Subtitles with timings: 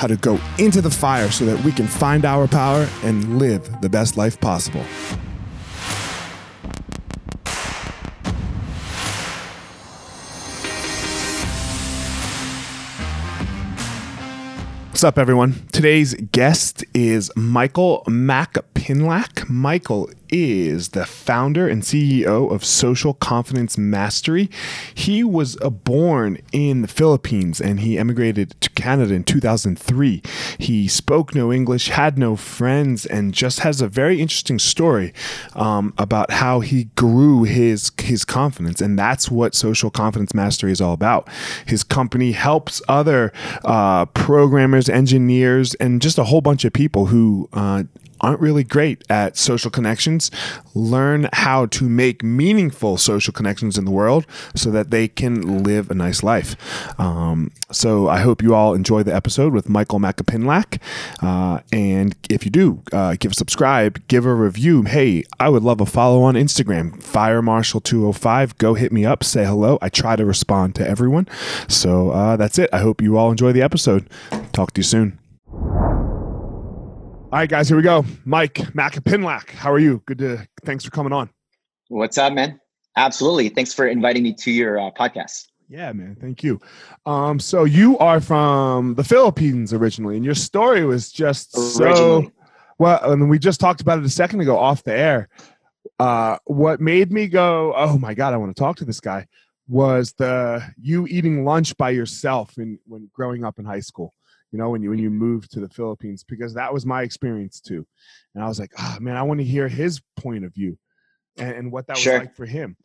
[0.00, 3.82] how to go into the fire so that we can find our power and live
[3.82, 4.80] the best life possible.
[14.88, 15.66] What's up, everyone?
[15.70, 19.50] Today's guest is Michael Macapinlac.
[19.50, 24.50] Michael is the founder and CEO of Social Confidence Mastery.
[24.94, 30.22] He was uh, born in the Philippines and he emigrated to Canada in 2003.
[30.58, 35.12] He spoke no English, had no friends, and just has a very interesting story
[35.54, 40.80] um, about how he grew his his confidence, and that's what Social Confidence Mastery is
[40.80, 41.28] all about.
[41.66, 43.32] His company helps other
[43.64, 47.84] uh, programmers, engineers, and just a whole bunch of people who uh,
[48.20, 50.30] aren't really great at social connections
[50.74, 55.90] learn how to make meaningful social connections in the world so that they can live
[55.90, 56.56] a nice life.
[56.98, 60.80] Um, so I hope you all enjoy the episode with Michael Macapinlac.
[61.22, 64.82] Uh, and if you do, uh, give a subscribe, give a review.
[64.82, 68.58] Hey, I would love a follow on Instagram, Fire Marshal 205.
[68.58, 69.78] Go hit me up, say hello.
[69.82, 71.28] I try to respond to everyone.
[71.68, 72.70] So uh, that's it.
[72.72, 74.08] I hope you all enjoy the episode.
[74.52, 75.19] Talk to you soon.
[77.32, 78.02] All right, guys, here we go.
[78.26, 80.02] Myke Macapinlac, how are you?
[80.04, 81.30] Good to thanks for coming on.
[81.86, 82.60] What's up, man?
[82.96, 83.50] Absolutely.
[83.50, 85.46] Thanks for inviting me to your uh, podcast.
[85.68, 86.16] Yeah, man.
[86.20, 86.60] Thank you.
[87.06, 92.24] Um, so you are from the Philippines originally, and your story was just originally.
[92.24, 92.32] so
[92.78, 93.12] well.
[93.12, 95.28] And we just talked about it a second ago off the air.
[96.00, 99.28] Uh, what made me go, oh my god, I want to talk to this guy,
[99.68, 104.14] was the you eating lunch by yourself in when growing up in high school
[104.52, 107.60] you know, when you when you move to the Philippines, because that was my experience
[107.60, 107.86] too.
[108.34, 110.76] And I was like, oh man, I want to hear his point of view
[111.38, 112.14] and, and what that sure.
[112.14, 112.76] was like for him.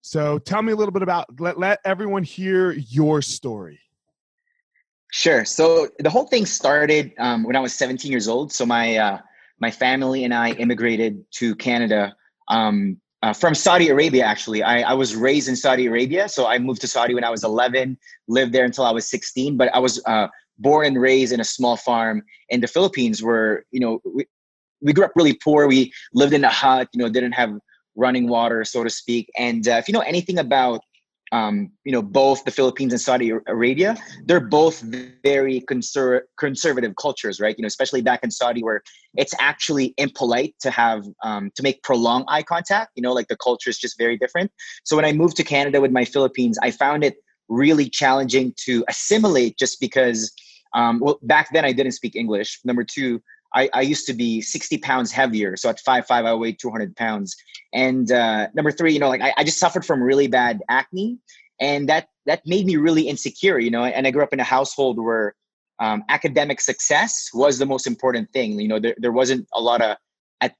[0.00, 3.80] So tell me a little bit about let let everyone hear your story.
[5.10, 5.44] Sure.
[5.44, 8.52] So the whole thing started um, when I was 17 years old.
[8.52, 9.18] So my uh,
[9.60, 12.14] my family and I immigrated to Canada
[12.48, 14.24] um, uh, from Saudi Arabia.
[14.24, 17.30] Actually, I, I was raised in Saudi Arabia, so I moved to Saudi when I
[17.30, 17.98] was 11.
[18.28, 19.56] Lived there until I was 16.
[19.56, 20.28] But I was uh,
[20.58, 24.26] born and raised in a small farm in the Philippines where, you know, we,
[24.80, 25.66] we grew up really poor.
[25.66, 27.52] We lived in a hut, you know, didn't have
[27.96, 29.28] running water, so to speak.
[29.36, 30.80] And uh, if you know anything about,
[31.32, 34.80] um, you know, both the Philippines and Saudi Arabia, they're both
[35.22, 37.54] very conser- conservative cultures, right?
[37.58, 38.82] You know, especially back in Saudi where
[39.16, 43.36] it's actually impolite to have, um, to make prolonged eye contact, you know, like the
[43.36, 44.50] culture is just very different.
[44.84, 47.16] So when I moved to Canada with my Philippines, I found it
[47.48, 50.32] really challenging to assimilate just because
[50.74, 52.60] Um, well, back then I didn't speak English.
[52.64, 53.22] Number two,
[53.54, 55.56] I, I used to be 60 pounds heavier.
[55.56, 57.36] So at five five, I weighed 200 pounds.
[57.72, 61.18] And uh, number three, you know, like I, I just suffered from really bad acne,
[61.60, 63.58] and that that made me really insecure.
[63.58, 65.34] You know, and I grew up in a household where
[65.80, 68.58] um, academic success was the most important thing.
[68.60, 69.96] You know, there, there wasn't a lot of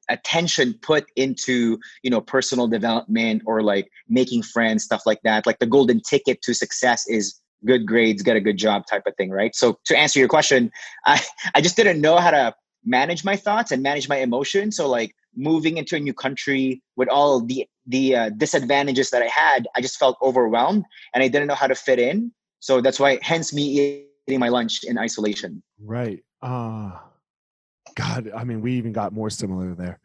[0.09, 5.61] attention put into you know personal development or like making friends stuff like that like
[5.61, 9.31] the golden ticket to success is good grades get a good job type of thing
[9.31, 10.71] right so to answer your question
[11.07, 11.21] i
[11.55, 15.15] i just didn't know how to manage my thoughts and manage my emotions so like
[15.37, 19.81] moving into a new country with all the the uh, disadvantages that i had i
[19.81, 20.85] just felt overwhelmed
[21.15, 24.49] and i didn't know how to fit in so that's why hence me eating my
[24.49, 26.93] lunch in isolation right uh
[27.99, 29.99] God, I mean, we even got more similar there.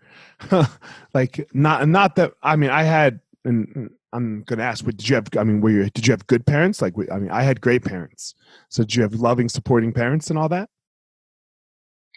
[1.14, 2.34] like, not not that.
[2.42, 5.28] I mean, I had, and I'm gonna ask, but did you have?
[5.38, 5.90] I mean, were you?
[5.90, 6.82] Did you have good parents?
[6.82, 8.36] Like, I mean, I had great parents.
[8.70, 10.70] So, did you have loving, supporting parents and all that?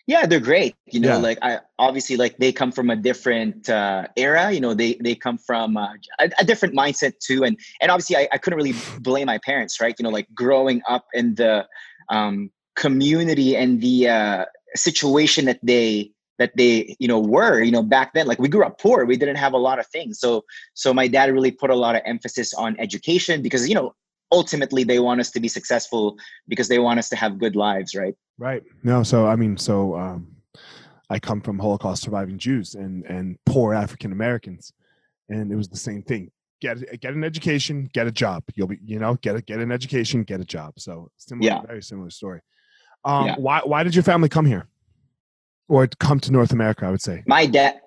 [0.07, 0.77] Yeah, they're great.
[0.87, 1.17] You know, yeah.
[1.17, 4.53] like I obviously like they come from a different uh, era.
[4.53, 8.17] You know, they they come from uh, a, a, different mindset too, and and obviously
[8.17, 9.95] I, I couldn't really blame my parents, right?
[9.99, 11.67] You know, like growing up in the
[12.09, 14.45] um, community and the uh,
[14.77, 18.27] situation that they that they you know were you know back then.
[18.27, 19.05] Like we grew up poor.
[19.05, 20.21] We didn't have a lot of things.
[20.21, 20.45] So
[20.75, 23.95] so my dad really put a lot of emphasis on education because you know
[24.33, 26.17] ultimately they want us to be successful
[26.49, 28.15] because they want us to have good lives right?
[28.39, 28.63] Right.
[28.83, 30.29] No so i mean so um
[31.09, 34.73] i come from holocaust surviving jews and and poor african americans.
[35.29, 36.31] And it was the same thing.
[36.61, 38.45] Get get an education get a job.
[38.55, 40.75] You'll be you know get a, get an education get a job.
[40.79, 41.61] So similar yeah.
[41.63, 42.41] very similar story.
[43.05, 43.37] Um, yeah.
[43.37, 44.69] Why why did your family come here,
[45.69, 46.87] or come to North America?
[46.87, 47.81] I would say my dad.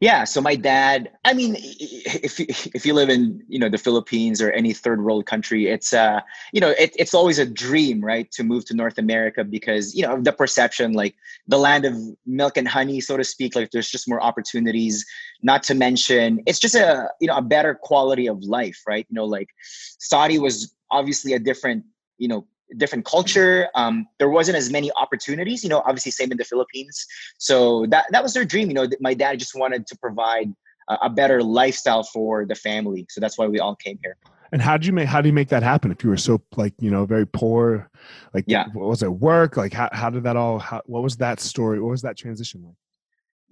[0.00, 1.10] Yeah, so my dad.
[1.26, 5.04] I mean, if you, if you live in you know the Philippines or any third
[5.04, 6.22] world country, it's uh
[6.54, 10.02] you know it, it's always a dream, right, to move to North America because you
[10.02, 11.16] know the perception, like
[11.48, 11.94] the land of
[12.24, 13.54] milk and honey, so to speak.
[13.54, 15.04] Like there's just more opportunities.
[15.42, 19.06] Not to mention, it's just a you know a better quality of life, right?
[19.10, 19.50] You know, like
[19.98, 21.84] Saudi was obviously a different
[22.16, 22.46] you know
[22.76, 23.68] different culture.
[23.74, 27.06] Um, there wasn't as many opportunities, you know, obviously same in the Philippines.
[27.38, 28.68] So that, that was their dream.
[28.68, 30.52] You know, my dad just wanted to provide
[30.88, 33.06] a, a better lifestyle for the family.
[33.08, 34.16] So that's why we all came here.
[34.52, 35.92] And how did you make, how do you make that happen?
[35.92, 37.88] If you were so like, you know, very poor,
[38.34, 39.56] like, yeah, was it work?
[39.56, 41.80] Like, how, how did that all, how, what was that story?
[41.80, 42.74] What was that transition like?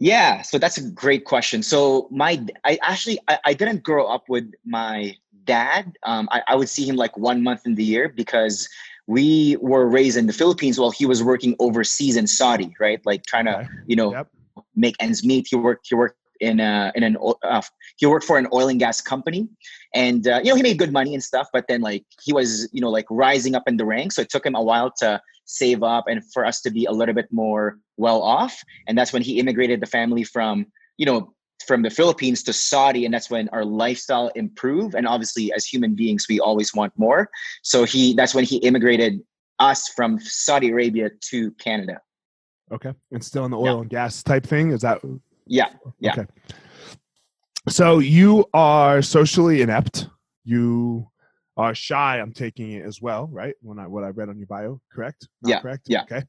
[0.01, 1.63] Yeah, so that's a great question.
[1.63, 5.97] So my, I actually, I, I didn't grow up with my dad.
[6.05, 8.69] Um, I, I would see him like one month in the year because
[9.09, 13.01] we were raised in the Philippines while he was working overseas in Saudi, right?
[13.07, 13.69] Like trying to, okay.
[13.87, 14.29] you know, yep.
[14.77, 15.49] make ends meet.
[15.49, 15.87] He worked.
[15.89, 17.63] He worked in a, in an uh,
[17.97, 19.49] he worked for an oil and gas company,
[19.95, 21.49] and uh, you know he made good money and stuff.
[21.55, 24.29] But then like he was you know like rising up in the ranks, so it
[24.29, 27.33] took him a while to save up and for us to be a little bit
[27.33, 28.63] more well off.
[28.87, 30.67] And that's when he immigrated the family from
[30.99, 31.33] you know
[31.67, 34.95] from the Philippines to Saudi, and that's when our lifestyle improved.
[34.95, 37.29] And obviously, as human beings, we always want more.
[37.63, 39.21] So he that's when he immigrated
[39.59, 42.01] us from Saudi Arabia to Canada.
[42.71, 43.81] Okay, and still in the oil yeah.
[43.81, 44.73] and gas type thing.
[44.73, 45.01] Is that?
[45.47, 45.71] Yeah.
[46.01, 46.13] Yeah.
[46.13, 46.27] Okay.
[47.69, 50.09] So you are socially inept.
[50.45, 51.09] You
[51.57, 52.19] are shy.
[52.19, 53.55] I'm taking it as well, right?
[53.61, 55.29] When I what I read on your bio, correct?
[55.43, 55.61] Not yeah.
[55.61, 55.83] Correct.
[55.87, 56.03] Yeah.
[56.03, 56.23] Okay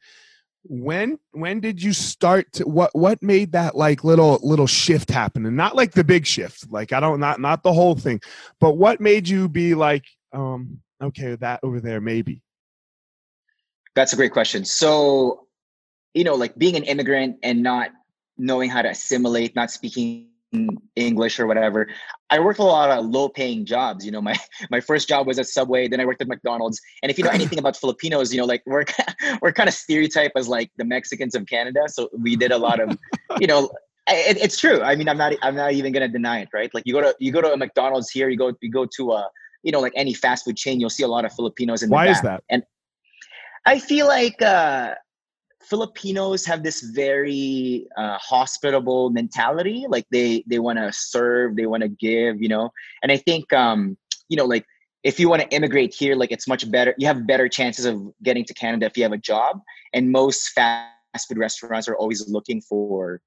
[0.63, 5.45] when when did you start to what what made that like little little shift happen?
[5.45, 8.19] And not like the big shift like i don't not not the whole thing
[8.59, 12.41] but what made you be like um okay that over there maybe?
[13.95, 14.65] That's a great question.
[14.65, 15.47] So
[16.13, 17.91] you know like being an immigrant and not
[18.37, 20.28] knowing how to assimilate not speaking
[20.95, 21.87] English or whatever.
[22.29, 24.05] I worked a lot of low paying jobs.
[24.05, 24.35] You know, my
[24.71, 26.79] my first job was at Subway, then I worked at McDonald's.
[27.03, 28.85] And if you know anything about Filipinos, you know, like we're
[29.41, 31.81] we're kind of stereotyped as like the Mexicans of Canada.
[31.87, 32.97] So we did a lot of,
[33.39, 33.69] you know,
[34.07, 34.81] it, it's true.
[34.81, 36.73] I mean, I'm not I'm not even gonna deny it, right?
[36.73, 39.11] Like you go to you go to a McDonald's here, you go you go to
[39.11, 39.29] a
[39.63, 41.89] you know like any fast food chain, you'll see a lot of Filipinos in.
[41.89, 42.43] Why is that?
[42.49, 42.63] And
[43.65, 44.95] I feel like uh,
[45.69, 49.85] Filipinos have this very uh, hospitable mentality.
[49.87, 52.71] Like they they want to serve, they want to give, you know.
[53.03, 53.97] And I think um,
[54.29, 54.65] you know, like
[55.03, 56.95] if you want to immigrate here, like it's much better.
[56.97, 59.61] You have better chances of getting to Canada if you have a job.
[59.93, 63.21] And most fast food restaurants are always looking for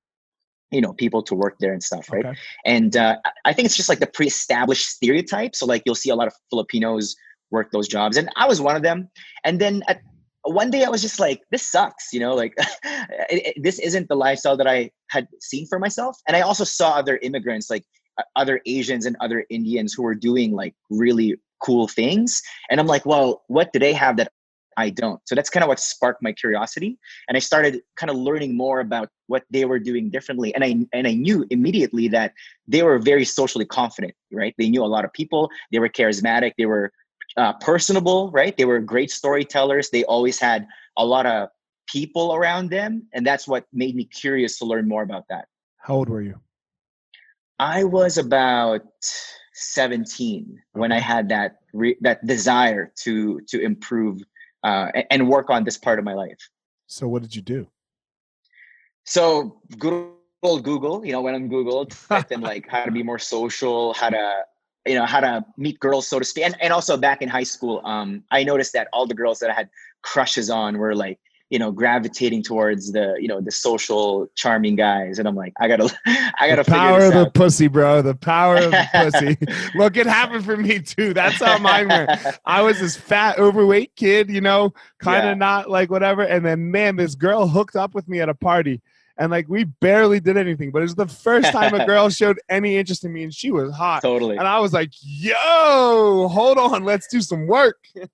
[0.71, 2.39] you know people to work there and stuff right okay.
[2.65, 6.15] and uh, i think it's just like the pre-established stereotype so like you'll see a
[6.15, 7.15] lot of filipinos
[7.51, 9.07] work those jobs and i was one of them
[9.45, 10.01] and then at
[10.45, 14.09] one day I was just like, this sucks, you know, like it, it, this isn't
[14.09, 16.19] the lifestyle that I had seen for myself.
[16.27, 17.85] And I also saw other immigrants, like
[18.19, 22.43] uh, other Asians and other Indians who were doing like really cool things.
[22.71, 24.33] And I'm like, well, what do they have that
[24.77, 25.21] I don't.
[25.27, 26.99] So that's kind of what sparked my curiosity.
[27.29, 30.55] And I started kind of learning more about what they were doing differently.
[30.55, 32.33] And I and I knew immediately that
[32.67, 34.55] they were very socially confident, right?
[34.59, 36.93] They knew a lot of people, they were charismatic, they were
[37.37, 38.57] uh, personable, right?
[38.57, 39.91] They were great storytellers.
[39.91, 41.49] They always had a lot of
[41.87, 43.07] people around them.
[43.13, 45.47] And that's what made me curious to learn more about that.
[45.79, 46.39] How old were you?
[47.59, 48.83] I was about
[49.55, 54.21] 17 when I had that re- that desire to to improve
[54.65, 56.39] uh, and work on this part of my life.
[56.87, 57.67] So what did you do?
[59.05, 60.11] So good
[60.43, 63.95] old Google, you know, went on Google, typed in like how to be more social,
[63.95, 64.43] how to
[64.87, 66.45] you know how to meet girls so to speak.
[66.45, 69.51] And, and also back in high school um i noticed that all the girls that
[69.51, 69.69] i had
[70.03, 71.19] crushes on were like
[71.53, 75.19] you know gravitating towards the you know the social charming guys.
[75.19, 78.01] And i'm like i gotta i gotta the power of the pussy bro.
[78.01, 79.37] The power of the pussy.
[79.75, 81.13] Look it happened for me too.
[81.13, 82.11] That's how mine went
[82.47, 85.35] i was this fat overweight kid you know kind of yeah.
[85.35, 86.23] not like whatever.
[86.23, 88.81] And then man this girl hooked up with me at a party
[89.19, 92.41] and like we barely did anything but it was the first time a girl showed
[92.49, 94.03] any interest in me and she was hot.
[94.03, 94.37] Totally.
[94.37, 97.79] And i was like yo hold on let's do some work.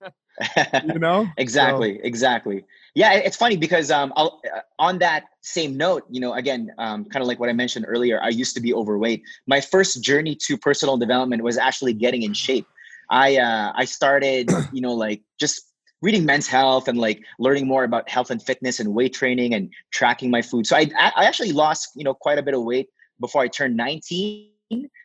[0.85, 1.27] You know?
[1.37, 2.01] Exactly so.
[2.05, 2.65] exactly.
[2.95, 7.07] Yeah it's funny because um I'll, uh, on that same note you know again um,
[7.07, 9.23] kind of like what i mentioned earlier i used to be overweight.
[9.49, 12.67] My first journey to personal development was actually getting in shape.
[13.11, 15.68] I uh i started you know like just
[16.01, 19.71] reading men's health and like learning more about health and fitness and weight training and
[19.91, 20.67] tracking my food.
[20.67, 22.89] So i i actually lost you know quite a bit of weight
[23.21, 24.51] before i turned 19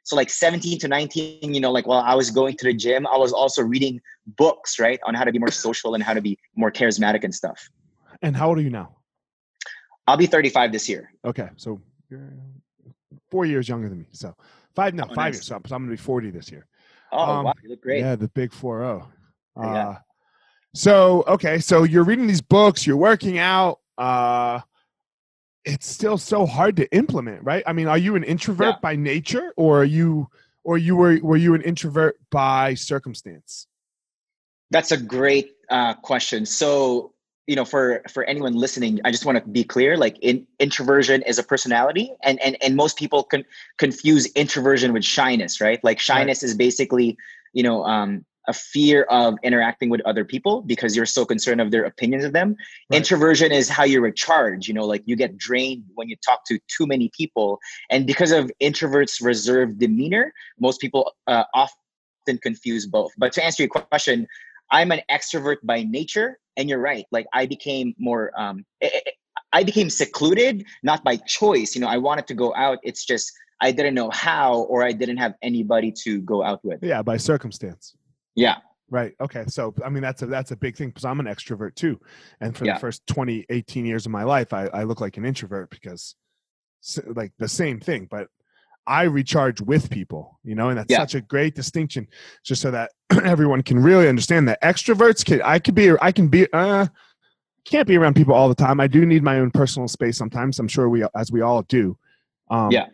[0.03, 3.07] so like 17 to 19 you know like while i was going to the gym
[3.07, 3.99] i was also reading
[4.37, 7.33] books right on how to be more social and how to be more charismatic and
[7.33, 7.69] stuff.
[8.21, 8.95] And how old are you now?
[10.07, 11.11] I'll be 35 this year.
[11.25, 12.33] Okay so you're
[13.31, 14.35] four years younger than me so
[14.75, 15.35] five no oh, five nice.
[15.35, 16.67] years so i'm gonna be 40 this year.
[17.11, 18.01] Oh um, wow you look great.
[18.01, 19.01] yeah the big 4-0
[19.55, 19.97] uh, yeah.
[20.73, 24.59] So okay so you're reading these books you're working out uh
[25.65, 27.63] it's still so hard to implement, right?
[27.65, 28.79] I mean, are you an introvert yeah.
[28.81, 30.29] by nature or are you
[30.63, 33.67] or you were were you an introvert by circumstance?
[34.71, 36.45] That's a great uh, question.
[36.45, 37.13] So,
[37.47, 39.97] you know, for for anyone listening, I just want to be clear.
[39.97, 43.45] Like, in, introversion is a personality, and and and most people can
[43.77, 45.83] confuse introversion with shyness, right?
[45.83, 46.49] Like, shyness right.
[46.49, 47.17] is basically,
[47.53, 51.71] you know, um, a fear of interacting with other people because you're so concerned of
[51.71, 52.55] their opinions of them.
[52.89, 52.97] Right.
[52.97, 56.59] Introversion is how you recharge, you know, like you get drained when you talk to
[56.67, 57.59] too many people.
[57.89, 63.11] And because of introverts' reserved demeanor, most people uh, often confuse both.
[63.17, 64.27] But to answer your question,
[64.71, 66.39] I'm an extrovert by nature.
[66.57, 67.05] And you're right.
[67.11, 68.65] Like I became more, um,
[69.51, 71.75] I became secluded, not by choice.
[71.75, 72.79] You know, I wanted to go out.
[72.83, 73.31] It's just,
[73.61, 76.83] I didn't know how, or I didn't have anybody to go out with.
[76.83, 77.95] Yeah, by circumstance.
[78.35, 78.57] Yeah.
[78.89, 79.13] Right.
[79.19, 79.45] Okay.
[79.47, 81.99] So, I mean, that's a that's a big thing because I'm an extrovert too,
[82.41, 82.75] and for yeah.
[82.75, 86.15] the first 20, 18 years of my life, I, I look like an introvert because,
[87.07, 88.07] like, the same thing.
[88.11, 88.27] But
[88.85, 90.99] I recharge with people, you know, and that's yeah.
[90.99, 92.07] such a great distinction,
[92.43, 92.91] just so that
[93.23, 95.41] everyone can really understand that extroverts can.
[95.41, 95.91] I could be.
[95.99, 96.47] I can be.
[96.53, 96.87] Uh,
[97.65, 98.79] can't be around people all the time.
[98.79, 100.59] I do need my own personal space sometimes.
[100.59, 101.97] I'm sure we, as we all do.
[102.49, 102.87] Um, yeah.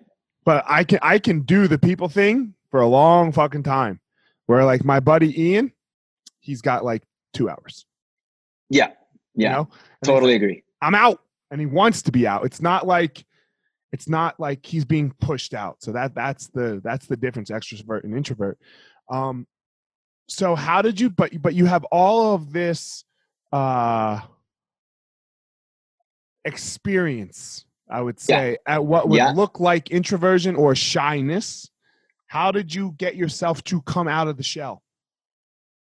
[0.46, 4.00] But I can I can do the people thing for a long fucking time
[4.50, 5.72] where like my buddy Ian,
[6.40, 7.04] he's got like
[7.36, 7.86] two hours.
[8.72, 8.88] Yeah.
[9.36, 9.50] Yeah.
[9.50, 9.70] You know?
[10.04, 10.64] Totally like, agree.
[10.82, 11.22] I'm out.
[11.52, 12.46] And he wants to be out.
[12.46, 13.24] It's not like
[13.92, 15.84] it's not like he's being pushed out.
[15.84, 18.58] So that that's the that's the difference, extrovert and introvert.
[19.12, 19.46] Um
[20.28, 23.04] so how did you but but you have all of this
[23.52, 24.20] uh
[26.44, 28.74] experience, I would say, yeah.
[28.78, 29.32] at what would yeah.
[29.32, 31.70] look like introversion or shyness
[32.30, 34.84] how did you get yourself to come out of the shell?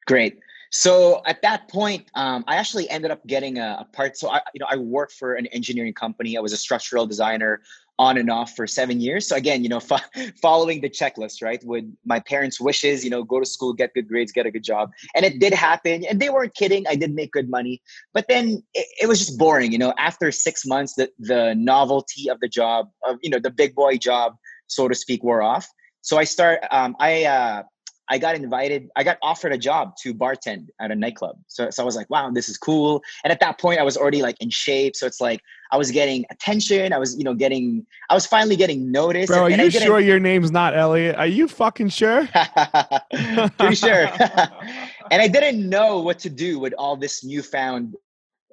[0.07, 0.39] Great.
[0.71, 4.17] So at that point, um, I actually ended up getting a, a, part.
[4.17, 6.39] So I, you know, I worked for an engineering company.
[6.39, 7.61] I was a structural designer
[7.99, 9.29] on and off for seven years.
[9.29, 9.99] So again, you know, fo-
[10.43, 11.63] following the checklist, right?
[11.63, 14.65] With my parents' wishes, you know, go to school, get good grades, get a good
[14.65, 16.05] job, and it did happen.
[16.07, 16.87] And they weren't kidding.
[16.87, 17.83] I did make good money,
[18.15, 19.71] but then it, it was just boring.
[19.71, 23.51] You know, after six months, the the novelty of the job, of you know, the
[23.51, 24.37] big boy job,
[24.67, 25.69] so to speak, wore off.
[26.09, 26.61] So I start.
[26.71, 27.65] Um, I uh,
[28.09, 28.89] I got invited.
[28.97, 31.37] I got offered a job to bartend at a nightclub.
[31.49, 33.03] So so I was like, wow, this is cool.
[33.25, 34.97] And at that point, I was already like in shape.
[34.97, 36.95] So it's like I was getting attention.
[36.95, 37.85] I was you know getting.
[38.09, 39.29] I was finally getting noticed.
[39.29, 41.17] Bro, and, are you sure your name's not Elliot?
[41.17, 42.27] Are you fucking sure?
[43.59, 44.07] Pretty sure.
[45.11, 47.97] and I didn't know what to do with all this newfound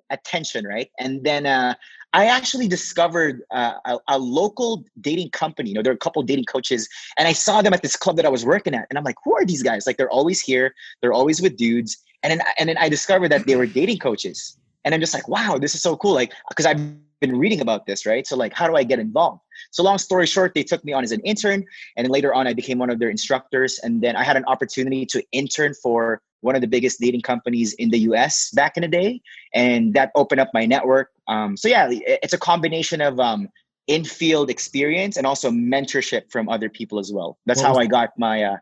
[0.09, 0.89] attention, right?
[0.99, 1.75] And then uh,
[2.15, 5.71] I actually discovered uh, a, a, local dating company.
[5.71, 8.15] You know, there are a couple dating coaches, and I saw them at this club
[8.15, 9.85] that I was working at, and I'm like, who are these guys?
[9.85, 10.73] Like, they're always here.
[11.01, 14.57] They're always with dudes, and then and then I discovered that they were dating coaches,
[14.85, 16.13] and I'm just like, wow, this is so cool.
[16.13, 16.79] Like, because I've
[17.19, 18.25] been reading about this, right?
[18.25, 19.41] So like, how do I get involved?
[19.71, 21.65] So long story short, they took me on as an intern,
[21.97, 24.45] and then later on, I became one of their instructors, and then I had an
[24.45, 28.81] opportunity to intern for one of the biggest dating companies in the US back in
[28.81, 29.19] the day.
[29.53, 31.09] And that opened up my network.
[31.27, 33.49] Um, so, yeah, it's a combination of um,
[33.87, 37.37] in field experience and also mentorship from other people as well.
[37.45, 38.57] That's what how I got my, uh,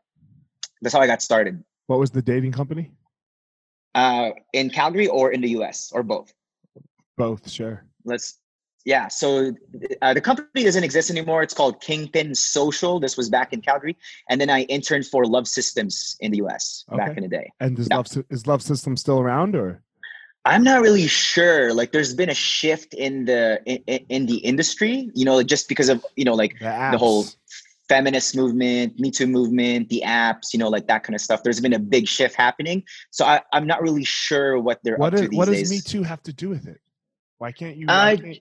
[0.82, 1.64] that's how I got started.
[1.88, 2.92] What was the dating company?
[3.96, 6.34] Uh, in Calgary or in the US or both?
[7.18, 7.86] Both, sure.
[8.06, 8.40] Let's
[8.86, 9.54] yeah so
[10.02, 13.96] uh, the company doesn't exist anymore it's called kingpin social this was back in calgary
[14.30, 16.98] and then i interned for love systems in the us okay.
[16.98, 17.98] back in the day and is, yeah.
[17.98, 19.82] love, is love system still around or
[20.46, 25.10] i'm not really sure like there's been a shift in the in, in the industry
[25.14, 27.26] you know just because of you know like the, the whole
[27.90, 31.60] feminist movement me too movement the apps you know like that kind of stuff there's
[31.60, 35.30] been a big shift happening so I, i'm not really sure what they're what, is,
[35.32, 36.80] what does me too have to do with it
[37.44, 37.88] why can't you?
[37.88, 38.38] Why can't,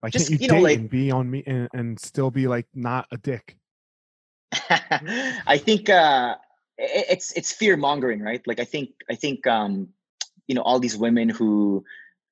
[0.00, 2.30] why just, can't you, you know, date like, and be on me and, and still
[2.30, 3.56] be like not a dick?
[4.52, 6.36] I think uh,
[6.76, 8.46] it's it's fear mongering, right?
[8.46, 9.88] Like I think I think um,
[10.48, 11.84] you know all these women who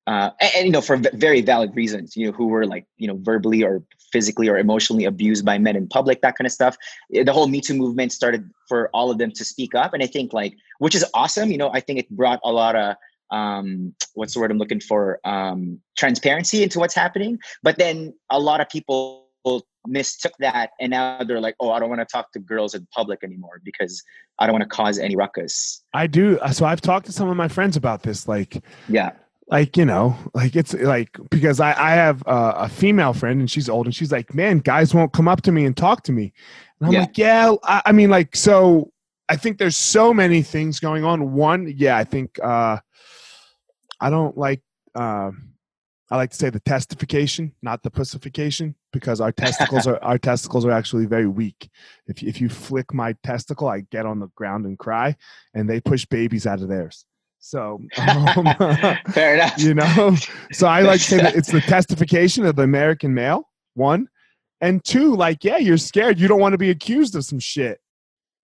[0.07, 3.07] uh, and, and, you know for very valid reasons, you know who were like you
[3.07, 6.77] know verbally or physically or emotionally abused by men in public, that kind of stuff.
[7.13, 10.01] Eh, the whole Me Too movement started for all of them to speak up, and
[10.01, 11.51] I think like which is awesome.
[11.51, 12.95] You know, I think it brought a lot of
[13.31, 15.19] um, what's the word I'm looking for?
[15.25, 17.39] Um, transparency into what's happening.
[17.63, 19.26] But then a lot of people
[19.87, 22.87] mistook that and now they're like, oh, I don't want to talk to girls in
[22.93, 24.03] public anymore because
[24.39, 25.83] I don't want to cause any ruckus.
[25.93, 26.39] I do.
[26.51, 28.27] So I've talked to some of my friends about this.
[28.27, 29.11] Like, yeah.
[29.49, 33.49] Like you know, like it's like because I I have a, a female friend and
[33.49, 36.11] she's old and she's like, man, guys won't come up to me and talk to
[36.11, 36.33] me,
[36.81, 36.99] and I'm yeah.
[36.99, 38.91] like, yeah, I, I mean, like, so
[39.29, 41.31] I think there's so many things going on.
[41.31, 42.79] One, yeah, I think uh,
[44.01, 44.61] I don't like.
[44.93, 45.31] Uh,
[46.09, 50.65] I like to say the testification, not the pussification, because our testicles are our testicles
[50.65, 51.69] are actually very weak.
[52.07, 55.17] If if you flick my testicle, I get on the ground and cry,
[55.53, 57.05] and they push babies out of theirs.
[57.39, 58.45] So um,
[59.11, 59.57] fair enough.
[59.57, 60.15] You know,
[60.51, 63.49] so I like to say that it's the testification of the American male.
[63.73, 64.07] One,
[64.61, 66.19] and two, like yeah, you're scared.
[66.19, 67.79] You don't want to be accused of some shit.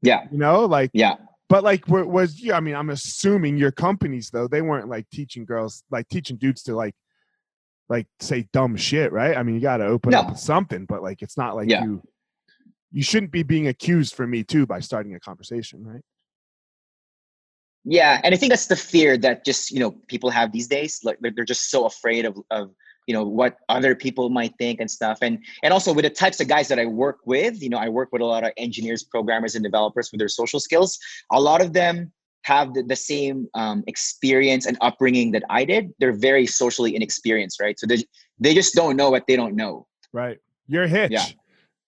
[0.02, 0.26] Yeah.
[0.32, 1.16] You know, like yeah.
[1.50, 2.58] But like, was yeah?
[2.58, 6.64] I mean, I'm assuming your companies though they weren't like teaching girls, like teaching dudes
[6.64, 6.96] to like,
[7.89, 9.38] like say dumb shit, right?
[9.38, 10.19] I mean, you got to open no.
[10.19, 11.84] up something, but like, it's not like yeah.
[11.84, 12.02] you,
[12.91, 16.02] you shouldn't be being accused for me too by starting a conversation, right?
[17.86, 21.02] Yeah, and I think that's the fear that just you know people have these days.
[21.04, 22.72] Like they're just so afraid of of
[23.08, 26.39] you know what other people might think and stuff and and also with the types
[26.39, 29.04] of guys that i work with you know i work with a lot of engineers
[29.04, 30.98] programmers and developers with their social skills
[31.32, 32.12] a lot of them
[32.44, 37.60] have the, the same um, experience and upbringing that i did they're very socially inexperienced
[37.60, 38.04] right so they,
[38.40, 41.26] they just don't know what they don't know right you're hitch yeah.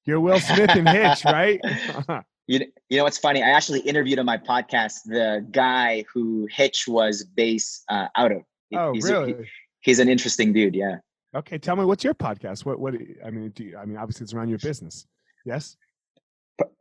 [0.05, 1.59] you're will smith and hitch right
[2.47, 6.85] you, you know what's funny i actually interviewed on my podcast the guy who hitch
[6.87, 8.41] was based uh, out of
[8.73, 9.33] oh, he's, really?
[9.33, 9.43] He,
[9.81, 10.75] he's an interesting dude.
[10.75, 10.97] Yeah.
[11.35, 12.65] Okay, tell me what's your podcast?
[12.65, 15.05] What what I mean, do you, I mean obviously it's around your business.
[15.45, 15.75] Yes.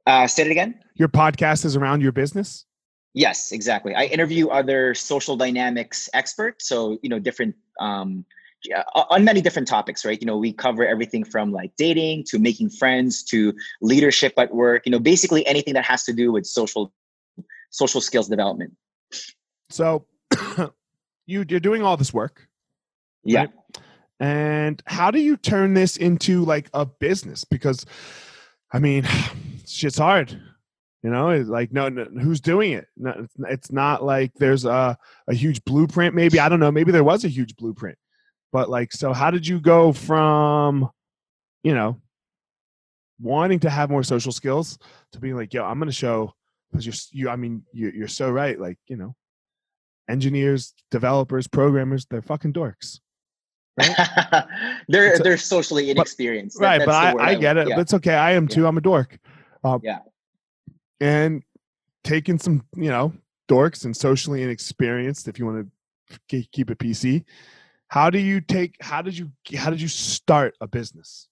[0.06, 0.80] Uh, say it again.
[0.94, 2.64] Your podcast is around your business.
[3.14, 3.94] Yes, exactly.
[3.94, 8.24] I interview other social dynamics experts, so you know different um,
[8.94, 10.20] on many different topics, right?
[10.20, 14.82] You know, we cover everything from like dating to making friends to leadership at work.
[14.84, 16.92] You know, basically anything that has to do with social
[17.70, 18.74] social skills development.
[19.70, 20.06] So,
[21.26, 22.48] you you're doing all this work
[23.24, 23.40] yeah.
[23.40, 23.50] Right?
[24.20, 27.44] And how do you turn this into like a business?
[27.44, 27.84] Because,
[28.72, 29.06] I mean,
[29.66, 30.40] shit's hard.
[31.04, 32.86] You know, it's like no, no who's doing it?
[32.96, 34.96] No, it's not like there's a
[35.28, 36.14] a huge blueprint.
[36.14, 36.72] Maybe I don't know.
[36.72, 37.98] Maybe there was a huge blueprint,
[38.52, 40.88] but like, so how did you go from,
[41.62, 42.00] you know,
[43.20, 44.78] wanting to have more social skills
[45.12, 46.32] to being like, yo, I'm going to show
[46.72, 47.28] because you're you.
[47.28, 48.58] I mean, you're, you're so right.
[48.58, 49.14] Like, you know,
[50.08, 53.00] engineers, developers, programmers, they're fucking dorks.
[53.78, 54.46] Right?
[54.88, 56.56] they're they're socially inexperienced.
[56.58, 57.68] But, right, but I, I, get it.
[57.68, 57.76] Yeah.
[57.76, 58.14] That's okay.
[58.14, 58.62] I am too.
[58.62, 58.68] Yeah.
[58.68, 59.18] I'm a dork.
[59.62, 59.98] Um, yeah.
[61.00, 61.42] And
[62.02, 63.12] taking some, you know,
[63.48, 65.70] dorks and socially inexperienced, if you want
[66.28, 67.24] to keep it PC.
[67.88, 68.76] How do you take?
[68.80, 69.30] How did you?
[69.56, 71.28] How did you start a business?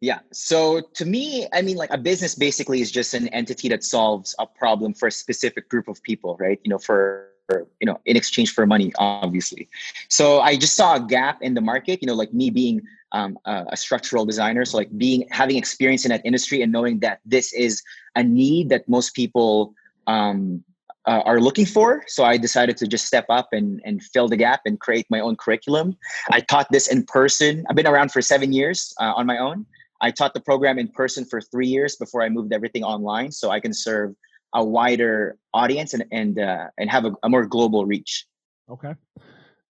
[0.00, 0.18] Yeah.
[0.32, 4.34] So to me, I mean, like a business basically is just an entity that solves
[4.38, 6.60] a problem for a specific group of people, right?
[6.62, 9.68] You know, for you know in exchange for money obviously.
[10.08, 13.38] So i just saw a gap in the market you know like me being um,
[13.44, 14.64] a, a, structural designer.
[14.64, 17.80] So like being having experience in that industry and knowing that this is
[18.16, 19.72] a need that most people
[20.08, 20.64] um,
[21.06, 22.02] uh, are looking for.
[22.08, 25.20] So i decided to just step up and, and fill the gap and create my
[25.20, 25.96] own curriculum.
[26.32, 27.64] I taught this in person.
[27.70, 29.66] I've been around for seven years uh, on my own.
[30.00, 33.50] I taught the program in person for three years before i moved everything online so
[33.50, 34.14] i can serve
[34.54, 38.26] a wider audience and and uh, and have a, a, more global reach.
[38.70, 38.94] Okay.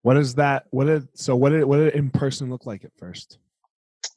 [0.02, 0.66] What is that?
[0.70, 3.38] What did so what did what did in person look like at first?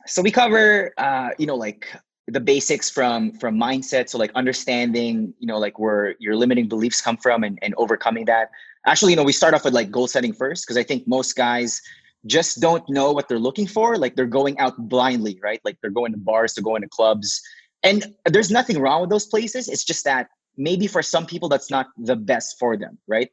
[0.06, 1.88] So we cover uh, you know like
[2.28, 7.02] the basics from from mindset so like understanding you know like where your limiting beliefs
[7.02, 8.50] come from and, and overcoming that
[8.86, 11.36] actually you know we start off with like goal setting first because i think most
[11.38, 11.82] guys
[12.26, 15.92] just don't know what they're looking for like they're going out blindly right like they're
[15.92, 17.42] going to bars they're going to clubs
[17.84, 20.28] and there's nothing wrong with those places it's just that
[20.58, 23.30] maybe for some people that's not the best for them, right?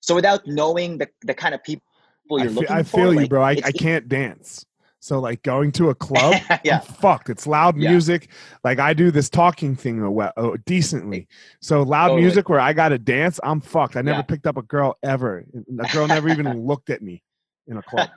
[0.00, 1.82] So without knowing the, the kind of people
[2.30, 3.42] you're I feel, looking I for, feel like, you, bro.
[3.42, 4.64] I, I can't dance.
[5.02, 7.30] So like going to a club, yeah, fucked.
[7.30, 7.90] It's loud yeah.
[7.90, 8.28] music.
[8.62, 11.26] Like I do this talking thing oh, oh, decently.
[11.60, 12.22] So loud totally.
[12.22, 13.96] music where I got to dance, I'm fucked.
[13.96, 14.22] I never yeah.
[14.22, 15.44] picked up a girl ever.
[15.80, 17.22] A girl never even looked at me
[17.66, 18.10] in a club.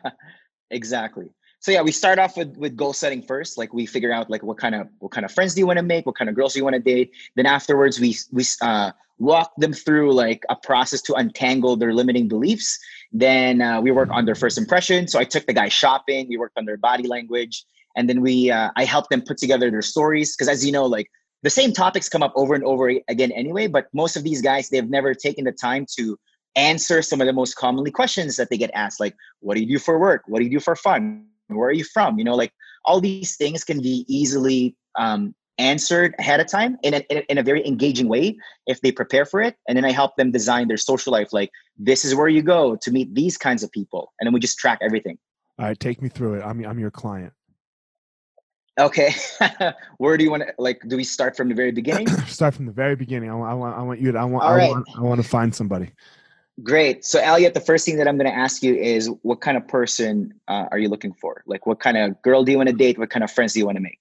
[0.71, 1.29] exactly
[1.63, 3.57] so yeah, we start off with with goal setting first.
[3.57, 5.77] Like we figure out like what kind of what kind of friends do you want
[5.77, 7.11] to make, what kind of girls do you want to date.
[7.35, 12.27] Then afterwards, we we uh, walk them through like a process to untangle their limiting
[12.27, 12.77] beliefs.
[13.13, 15.07] Then uh, we work on their first impression.
[15.07, 16.27] So I took the guy shopping.
[16.27, 17.63] We worked on their body language,
[17.95, 20.85] and then we uh, I helped them put together their stories because as you know,
[20.85, 21.09] like
[21.43, 23.67] the same topics come up over and over again anyway.
[23.67, 26.19] But most of these guys they've never taken the time to
[26.57, 29.67] answer some of the most commonly questions that they get asked, like what do you
[29.67, 32.17] do for work, what do you do for fun where are you from?
[32.17, 32.51] You know like
[32.85, 36.97] all these things can be easily um, answered ahead of time in a,
[37.31, 38.35] in a very engaging way
[38.67, 39.55] if they prepare for it.
[39.67, 42.75] And then i help them design their social life like this is where you go
[42.75, 44.13] to meet these kinds of people.
[44.19, 45.17] And then we just track everything.
[45.59, 46.43] All right take me through it.
[46.43, 47.33] I'm, I'm your client.
[48.79, 49.13] Okay.
[49.99, 52.07] Where do you want to like do we start from the very beginning?
[52.25, 53.29] Start from the very beginning.
[53.29, 55.27] I want i want, I want you to i want I, want I want to
[55.27, 55.91] find somebody
[56.61, 57.03] Great.
[57.03, 59.67] So, Elliot, the first thing that I'm going to ask you is what kind of
[59.67, 61.43] person uh, are you looking for?
[61.47, 62.99] Like, what kind of girl do you want to date?
[62.99, 63.97] What kind of friends do you want to make?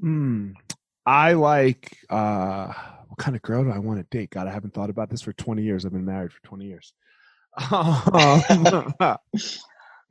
[0.00, 0.52] Hmm.
[1.04, 2.72] I like, uh,
[3.08, 4.30] what kind of girl do I want to date?
[4.30, 5.84] God, I haven't thought about this for 20 years.
[5.84, 6.92] I've been married for 20 years.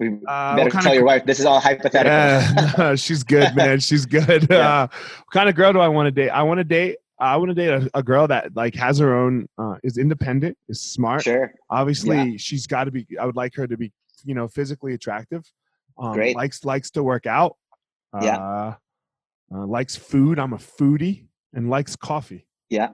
[0.02, 2.12] we uh, better tell of, your wife this is all hypothetical.
[2.12, 3.80] Yeah, she's good, man.
[3.80, 4.48] She's good.
[4.50, 4.84] Yeah.
[4.84, 6.30] Uh, what kind of girl do I want to date?
[6.32, 9.16] I want to date I want to date a, a, girl that like has her
[9.16, 11.24] own, uh, is independent, is smart.
[11.24, 11.54] Sure.
[11.70, 12.38] Obviously, yeah.
[12.38, 13.06] she's got to be.
[13.20, 13.92] I would like her to be,
[14.26, 15.44] you know, physically attractive.
[16.00, 16.36] Um, Great.
[16.36, 17.58] Likes likes to work out.
[18.22, 18.38] Yeah.
[18.38, 18.76] Uh,
[19.54, 20.40] uh, likes food.
[20.40, 22.48] I'm a foodie and likes coffee.
[22.70, 22.90] Yeah.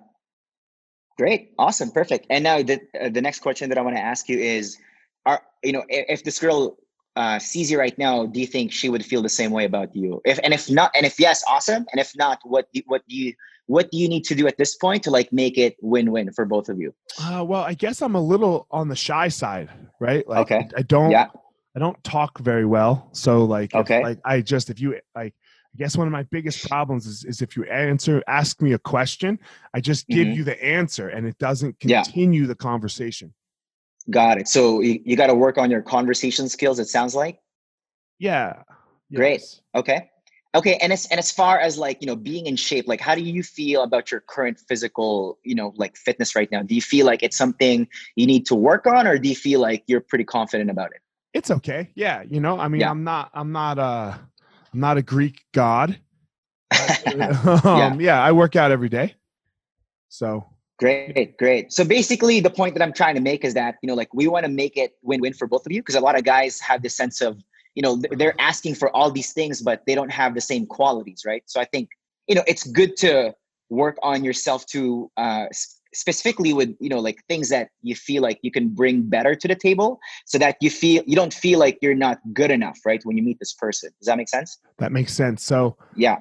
[1.17, 1.53] Great.
[1.57, 1.91] Awesome.
[1.91, 2.27] Perfect.
[2.29, 4.77] And now the uh, the next question that I want to ask you is,
[5.25, 6.77] are you know if, if this girl
[7.15, 9.95] uh, sees you right now, do you think she would feel the same way about
[9.95, 10.21] you?
[10.25, 11.85] If and if not, and if yes, awesome.
[11.91, 13.33] And if not, what do, what do you
[13.67, 16.45] what do you need to do at this point to like make it win-win for
[16.45, 16.93] both of you?
[17.21, 20.27] Uh, well i guess i'm a little on the shy side right?
[20.27, 20.69] Like okay.
[20.75, 21.27] I don't yeah.
[21.75, 23.09] i don't talk very well.
[23.11, 23.97] So like okay.
[23.97, 25.33] if, like i just if you like
[25.73, 28.79] i guess one of my biggest problems is, is if you answer ask me a
[28.79, 29.39] question
[29.73, 30.37] i just give mm-hmm.
[30.37, 32.47] you the answer and it doesn't continue yeah.
[32.47, 33.33] the conversation.
[34.09, 34.47] Got it.
[34.47, 37.39] So you, you got to work on your conversation skills it sounds like?
[38.19, 38.63] Yeah.
[39.09, 39.17] Yes.
[39.17, 40.09] great okay
[40.57, 43.13] Okay, and as and as far as like you know being in shape, like how
[43.13, 46.63] do you feel about your current physical you know like fitness right now?
[46.63, 49.59] Do you feel like it's something you need to work on, or do you feel
[49.59, 51.01] like you're pretty confident about it?
[51.35, 51.91] It's okay.
[51.93, 52.89] Yeah, you know, I mean, yeah.
[52.89, 54.19] I'm not, I'm not a,
[54.73, 55.99] I'm not a Greek god.
[57.05, 57.19] um,
[57.63, 57.95] yeah.
[57.99, 59.13] yeah, I work out every day.
[60.09, 60.43] So
[60.79, 61.73] Great, great.
[61.73, 64.27] So basically, the point that I'm trying to make is that you know, like we
[64.27, 66.83] want to make it win-win for both of you because a lot of guys have
[66.83, 67.43] this sense of
[67.77, 71.21] you know they're asking for all these things but they don't have the same qualities
[71.25, 71.87] right so i think
[72.27, 73.31] you know it's good to
[73.69, 75.45] work on yourself to uh,
[75.93, 79.47] specifically with you know like things that you feel like you can bring better to
[79.47, 83.01] the table so that you feel you don't feel like you're not good enough right
[83.03, 86.17] when you meet this person does that make sense that makes sense so yeah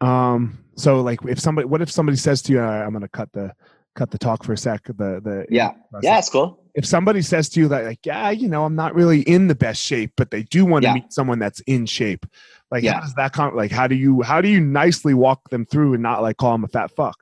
[0.00, 3.52] um so like if somebody what if somebody says to you i'm gonna cut the
[3.94, 4.84] cut the talk for a sec.
[4.84, 6.04] The the yeah process.
[6.04, 6.59] yeah, it's cool.
[6.74, 9.54] If somebody says to you that like yeah, you know, I'm not really in the
[9.54, 10.94] best shape, but they do want to yeah.
[10.94, 12.26] meet someone that's in shape.
[12.70, 12.94] Like yeah.
[12.94, 13.56] how does that come?
[13.56, 16.52] Like how do you how do you nicely walk them through and not like call
[16.52, 17.16] them a fat fuck?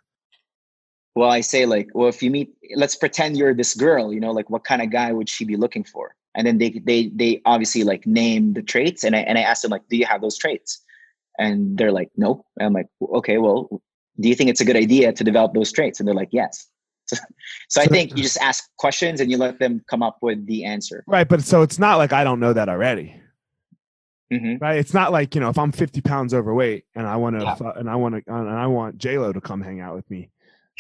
[1.14, 4.12] Well, I say like, well, if you meet, let's pretend you're this girl.
[4.12, 6.14] You know, like what kind of guy would she be looking for?
[6.34, 9.62] And then they they they obviously like name the traits, and I and I ask
[9.62, 10.80] them like, do you have those traits?
[11.38, 12.44] And they're like, nope.
[12.58, 13.80] And I'm like, okay, well,
[14.20, 16.00] do you think it's a good idea to develop those traits?
[16.00, 16.68] And they're like, yes.
[17.68, 20.64] so I think you just ask questions and you let them come up with the
[20.64, 21.04] answer.
[21.06, 23.20] Right, but so it's not like I don't know that already.
[24.32, 24.56] Mm-hmm.
[24.62, 27.44] Right, it's not like you know if I'm 50 pounds overweight and I want to
[27.44, 27.72] Yeah.
[27.76, 30.30] and I want to and I want J Lo to come hang out with me.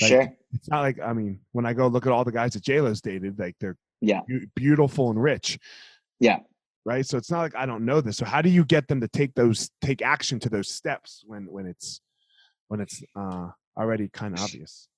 [0.00, 0.32] Like, Sure.
[0.52, 2.80] It's not like I mean when I go look at all the guys that J
[2.82, 4.20] Lo's dated, like they're Yeah.
[4.28, 5.58] beau- beautiful and rich.
[6.20, 6.40] Yeah.
[6.84, 7.06] Right.
[7.06, 8.18] So it's not like I don't know this.
[8.18, 11.46] So how do you get them to take those take action to those steps when
[11.50, 12.02] when it's
[12.68, 14.88] when it's uh already kind of obvious?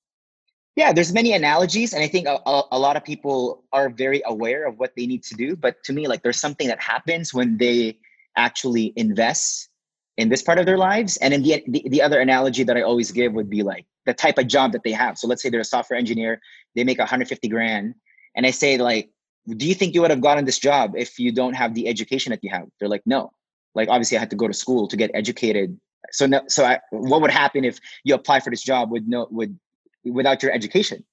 [0.75, 4.21] Yeah, there's many analogies, and I think a, a, a lot of people are very
[4.25, 5.55] aware of what they need to do.
[5.55, 7.99] But to me, like there's something that happens when they
[8.37, 9.69] actually invest
[10.17, 11.17] in this part of their lives.
[11.17, 14.13] And then the, the the other analogy that I always give would be like the
[14.13, 15.17] type of job that they have.
[15.17, 16.39] So let's say they're a software engineer,
[16.75, 17.95] they make 150 grand,
[18.35, 19.09] and I say like,
[19.47, 22.31] do you think you would have gotten this job if you don't have the education
[22.31, 22.67] that you have?
[22.79, 23.31] They're like, no.
[23.75, 25.77] Like obviously, I had to go to school to get educated.
[26.11, 29.27] So no, so I, what would happen if you apply for this job with no
[29.29, 29.57] with
[30.05, 31.03] without your education?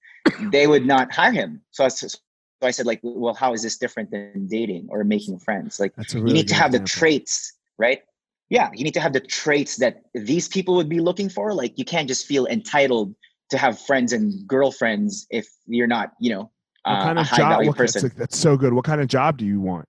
[0.51, 1.63] they would not hire him.
[1.71, 2.09] So I, so
[2.63, 5.79] I said like, well, how is this different than dating or making friends?
[5.81, 8.03] Like really you need to have the traits, right?
[8.51, 11.53] Yeah, you need to have the traits that these people would be looking for.
[11.53, 13.15] Like you can't just feel entitled
[13.51, 16.51] to have friends and girlfriends if you're not, you know,
[16.85, 17.67] What uh, kind of job?
[17.67, 18.13] What, that's, person.
[18.17, 18.73] that's so good.
[18.73, 19.87] What kind of job do you want?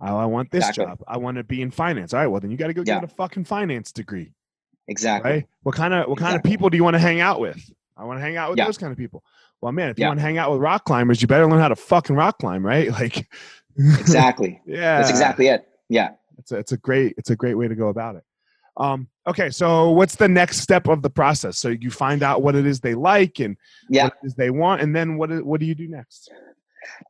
[0.00, 0.84] Oh, I want this Exactly.
[0.84, 1.02] job.
[1.08, 2.12] I want to be in finance.
[2.12, 2.26] All right.
[2.26, 2.96] Well, then you got to go Yeah.
[3.00, 4.32] get a fucking finance degree,
[4.88, 5.30] exactly.
[5.30, 5.46] right?
[5.62, 7.58] What kind of what kind of people do you want to hang out with?
[7.96, 8.66] I want to hang out with Yeah.
[8.66, 9.22] those kind of people.
[9.60, 10.08] Well, man, if you Yeah.
[10.08, 12.64] want to hang out with rock climbers, you better learn how to fucking rock climb,
[12.64, 12.90] right?
[13.00, 13.26] Like,
[13.78, 14.60] Exactly.
[14.66, 15.66] yeah, That's exactly it.
[15.88, 16.10] Yeah.
[16.38, 18.24] It's a, it's a great it's a great way to go about it.
[18.78, 21.58] Um, okay, so what's the next step of the process?
[21.58, 23.56] So you find out what it is they like and
[23.88, 24.04] Yeah.
[24.04, 26.30] what it is they want, and then what what do you do next?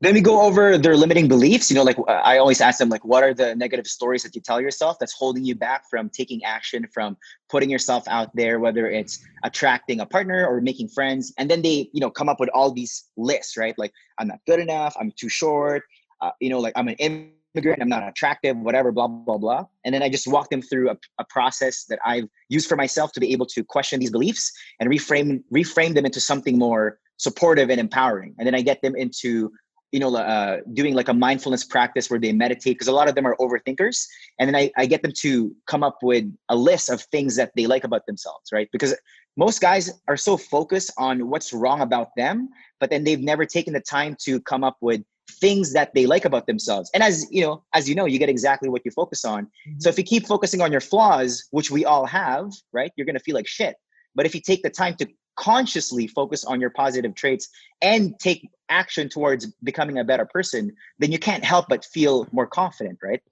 [0.01, 1.71] Then we go over their limiting beliefs.
[1.71, 4.41] You know, like I always ask them, like, what are the negative stories that you
[4.41, 7.17] tell yourself that's holding you back from taking action, from
[7.49, 11.33] putting yourself out there, whether it's attracting a partner or making friends.
[11.39, 13.75] And then they, you know, come up with all these lists, right?
[13.79, 15.83] Like, I'm not good enough, I'm too short,
[16.21, 19.65] uh, you know, like I'm an immigrant, I'm not attractive, whatever, blah, blah, blah.
[19.85, 23.13] And then I just walk them through a, a process that I've used for myself
[23.13, 27.71] to be able to question these beliefs and reframe reframe them into something more supportive
[27.71, 28.35] and empowering.
[28.39, 29.53] And then I get them into
[29.93, 33.15] you know, uh, doing like a mindfulness practice where they meditate because a lot of
[33.15, 34.07] them are overthinkers.
[34.39, 37.53] And then I, I get them to come up with a list of things that
[37.57, 38.69] they like about themselves, right?
[38.73, 38.95] Because
[39.37, 42.49] most guys are so focused on what's wrong about them,
[42.81, 45.03] but then they've never taken the time to come up with
[45.41, 46.91] things that they like about themselves.
[46.95, 49.49] And as you know, as you know, you get exactly what you focus on.
[49.79, 53.21] So if you keep focusing on your flaws, which we all have, right, you're gonna
[53.21, 53.77] feel like shit.
[54.15, 57.49] But if you take the time to consciously focus on your positive traits
[57.83, 62.47] and take action towards becoming a better person, then you can't help but feel more
[62.47, 63.23] confident, right?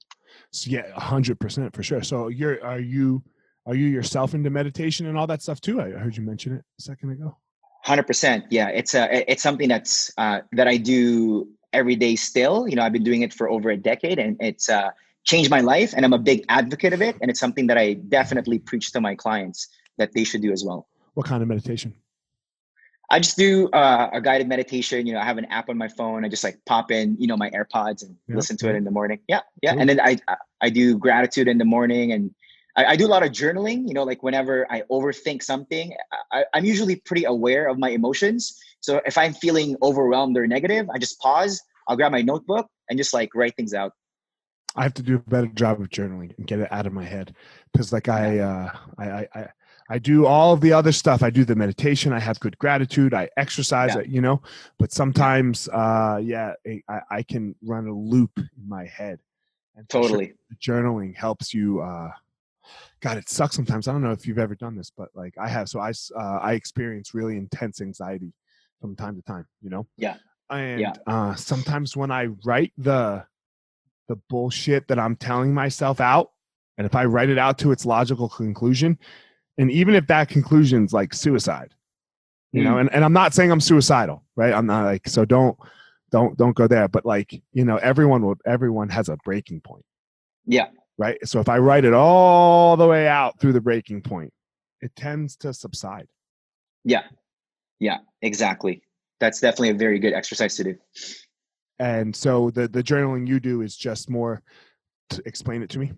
[0.50, 2.02] So yeah, a hundred percent for sure.
[2.02, 3.22] So you're are you
[3.66, 5.80] are you yourself into meditation and all that stuff too?
[5.80, 7.36] I heard you mention it a second ago.
[7.82, 8.44] Hundred percent.
[8.50, 12.68] Yeah, it's a it's something that's uh, that I do every day still.
[12.68, 14.90] You know, I've been doing it for over a decade, and it's uh,
[15.24, 15.92] changed my life.
[15.94, 17.16] And I'm a big advocate of it.
[17.20, 20.64] And it's something that I definitely preach to my clients that they should do as
[20.64, 20.86] well.
[21.14, 21.94] What kind of meditation?
[23.10, 25.06] I just do uh, a guided meditation.
[25.06, 26.24] You know, I have an app on my phone.
[26.24, 28.84] I just like pop in, you know, my AirPods and Yeah, listen to it in
[28.84, 29.20] the morning.
[29.28, 29.72] Yeah, yeah.
[29.72, 29.80] Cool.
[29.80, 30.18] And then I
[30.60, 32.34] I- do gratitude in the morning, and
[32.74, 33.86] I, I do a lot of journaling.
[33.86, 35.94] You know, like whenever I overthink something,
[36.32, 38.58] I, I'm usually pretty aware of my emotions.
[38.80, 41.60] So if I'm feeling overwhelmed or negative, I just pause.
[41.86, 43.92] I'll grab my notebook and just like write things out.
[44.76, 47.04] I have to do a better job of journaling and get it out of my
[47.04, 47.34] head
[47.72, 49.48] because, like, I, uh, I, I, I,
[49.90, 51.22] I do all of the other stuff.
[51.22, 52.12] I do the meditation.
[52.12, 53.12] I have good gratitude.
[53.12, 53.94] I exercise.
[53.94, 54.02] Yeah.
[54.02, 54.42] You know,
[54.78, 56.54] but sometimes, uh, yeah,
[56.88, 59.18] I, I can run a loop in my head.
[59.76, 60.34] And for sure, Totally.
[60.62, 61.80] journaling helps you.
[61.82, 62.10] Uh,
[63.00, 63.88] God, it sucks sometimes.
[63.88, 65.68] I don't know if you've ever done this, but like I have.
[65.68, 68.32] So I uh, I experience really intense anxiety
[68.80, 69.46] from time to time.
[69.60, 69.86] You know.
[69.98, 70.16] Yeah.
[70.48, 70.92] And Yeah.
[71.06, 73.26] uh, sometimes when I write the
[74.08, 76.30] the bullshit that I'm telling myself out,
[76.78, 78.98] and if I write it out to its logical conclusion,
[79.58, 81.74] and even if that conclusion's like suicide,
[82.52, 82.80] you know, Mm.
[82.82, 84.52] and, and I'm not saying I'm suicidal, right?
[84.52, 85.56] I'm not like so don't
[86.10, 86.88] don't don't go there.
[86.88, 89.84] But like, you know, everyone will everyone has a breaking point,
[90.46, 90.68] Yeah.
[90.98, 91.18] right?
[91.26, 94.32] So if I write it all the way out through the breaking point,
[94.80, 96.06] it tends to subside.
[96.84, 97.02] Yeah.
[97.80, 97.98] Yeah.
[98.22, 98.82] Exactly.
[99.20, 100.76] That's definitely a very good exercise to do.
[101.78, 104.42] And so the the journaling you do is just more
[105.10, 105.92] to explain it to me.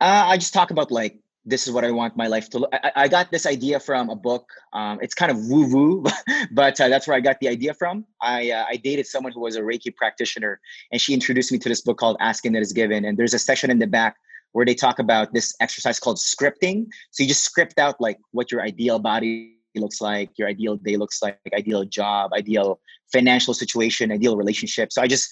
[0.00, 2.70] Uh, I just talk about like this is what I want my life to look.
[2.72, 4.48] I, I got this idea from a book.
[4.72, 6.04] Um, it's kind of woo woo,
[6.50, 8.04] but uh, that's where I got the idea from.
[8.20, 10.60] I uh, I dated someone who was a Reiki practitioner,
[10.92, 13.04] and she introduced me to this book called Ask and It Is Given.
[13.04, 14.16] And there's a section in the back
[14.52, 16.86] where they talk about this exercise called scripting.
[17.10, 20.96] So you just script out like what your ideal body looks like, your ideal day
[20.96, 22.80] looks like, ideal job, ideal
[23.12, 24.92] financial situation, ideal relationship.
[24.92, 25.30] So I just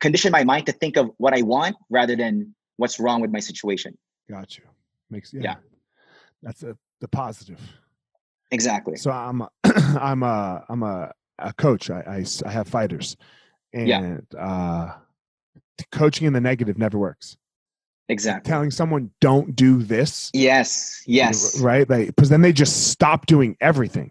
[0.00, 3.40] condition my mind to think of what I want rather than what's wrong with my
[3.40, 3.96] situation.
[4.28, 4.64] Got you.
[5.14, 5.40] Makes yeah.
[5.42, 5.54] Yeah.
[6.42, 7.60] That's a, the positive.
[8.50, 8.96] Exactly.
[8.96, 9.48] So I'm a,
[10.00, 11.88] I'm a I'm a, a coach.
[11.90, 13.16] I have fighters,
[13.72, 14.16] and Yeah.
[14.38, 14.92] uh,
[15.92, 17.36] coaching in the negative never works.
[18.08, 18.48] Exactly.
[18.50, 21.02] Telling someone don't do this, Yes.
[21.06, 21.58] Yes.
[21.60, 21.88] right?
[21.88, 24.10] Like because then they just stop doing everything.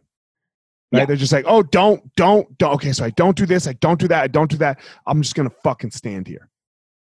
[0.92, 1.02] Right?
[1.02, 1.06] Yeah.
[1.06, 2.74] They're just like, oh, don't, don't, don't.
[2.76, 4.80] Okay, so I don't do this, I don't do that, I don't do that.
[5.06, 6.50] I'm just gonna fucking stand here,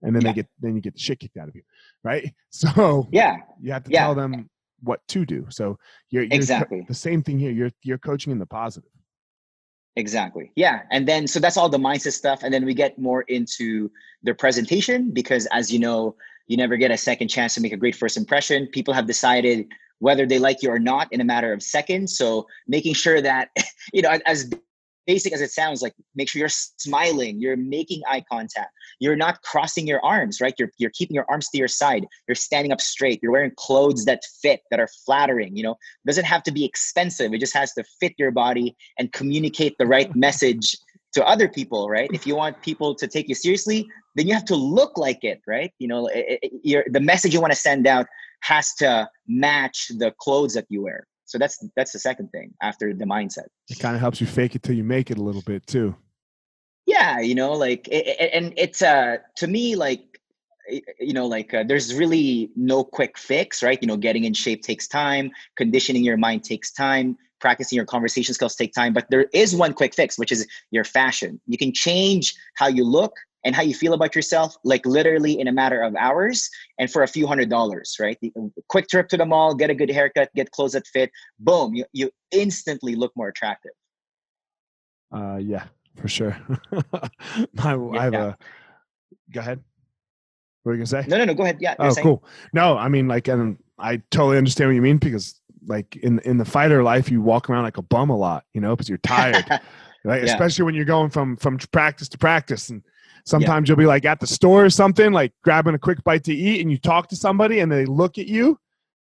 [0.01, 0.29] and then Yeah.
[0.29, 1.63] they get then you get the shit kicked out of you,
[2.03, 2.33] right?
[2.51, 3.37] So Yeah.
[3.61, 4.05] you have to Yeah.
[4.05, 4.49] tell them
[4.81, 5.45] what to do.
[5.49, 5.77] So
[6.09, 6.85] you're, you're co- Exactly.
[6.87, 7.51] the same thing here.
[7.51, 8.89] You're you're coaching in the positive.
[9.95, 10.51] Exactly.
[10.55, 10.83] Yeah.
[10.91, 12.43] And then, so that's all the mindset stuff.
[12.43, 13.91] And then we get more into
[14.23, 16.15] their presentation because, as you know,
[16.47, 18.67] you never get a second chance to make a great first impression.
[18.67, 19.67] People have decided
[19.99, 22.17] whether they like you or not in a matter of seconds.
[22.17, 23.49] So making sure that,
[23.93, 24.49] you know, as
[25.09, 29.41] basic as it sounds, like make sure you're smiling, you're making eye contact, you're not
[29.41, 30.53] crossing your arms, right?
[30.59, 34.05] You're, you're keeping your arms to your side, you're standing up straight, you're wearing clothes
[34.05, 37.33] that fit, that are flattering, you know, doesn't have to be expensive.
[37.33, 40.77] It just has to fit your body and communicate the right message
[41.13, 42.11] to other people, right?
[42.13, 45.41] If you want people to take you seriously, then you have to look like it,
[45.47, 45.71] right?
[45.79, 48.05] You know, it, it, the message you want to send out
[48.41, 51.07] has to match the clothes that you wear.
[51.29, 53.47] So that's that's the second thing after the mindset.
[53.69, 55.95] It kind of helps you fake it till you make it a little bit too.
[56.87, 60.19] Yeah, you know, like it, it- and it's uh to me like
[60.99, 64.61] you know like uh, there's really no quick fix right you know getting in shape
[64.61, 69.25] takes time conditioning your mind takes time practicing your conversation skills take time but there
[69.33, 73.13] is one quick fix which is your fashion you can change how you look
[73.45, 77.03] and how you feel about yourself like literally in a matter of hours and for
[77.03, 78.31] a few hundred dollars right The-
[78.67, 81.85] quick trip to the mall get a good haircut get clothes that fit boom you,
[81.93, 83.71] you instantly look more attractive
[85.11, 86.37] Uh, yeah, for sure.
[87.57, 88.25] I, I have Yeah.
[88.25, 88.37] a.
[89.31, 89.59] Go ahead.
[90.61, 91.05] What were you gonna say?
[91.09, 92.23] no no no go ahead yeah oh, cool.
[92.53, 96.37] No, I mean, like, and I totally understand what you mean because, like, in in
[96.37, 98.99] the fighter life, you walk around like a bum a lot, you know, because you're
[98.99, 99.49] tired,
[100.03, 100.23] right?
[100.23, 100.29] Yeah.
[100.33, 102.83] Especially when you're going from from practice to practice, and
[103.25, 106.33] sometimes you'll be like at the store or something, like grabbing a quick bite to
[106.33, 108.59] eat, and you talk to somebody, and they look at you,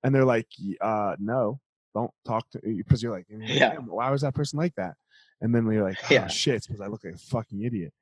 [0.03, 0.47] and they're like,
[0.79, 1.59] "Uh, no,
[1.93, 3.75] don't talk to," you because you're like, Yeah.
[3.77, 4.95] "Why was that person like that?"
[5.41, 6.27] And then you're like, "Oh Yeah.
[6.27, 7.93] shit," it's because I look like a fucking idiot,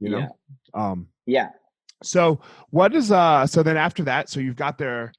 [0.00, 0.18] you know.
[0.74, 0.88] Yeah.
[0.88, 1.50] Um, yeah
[2.02, 5.12] so what is uh so then after that, so you've got their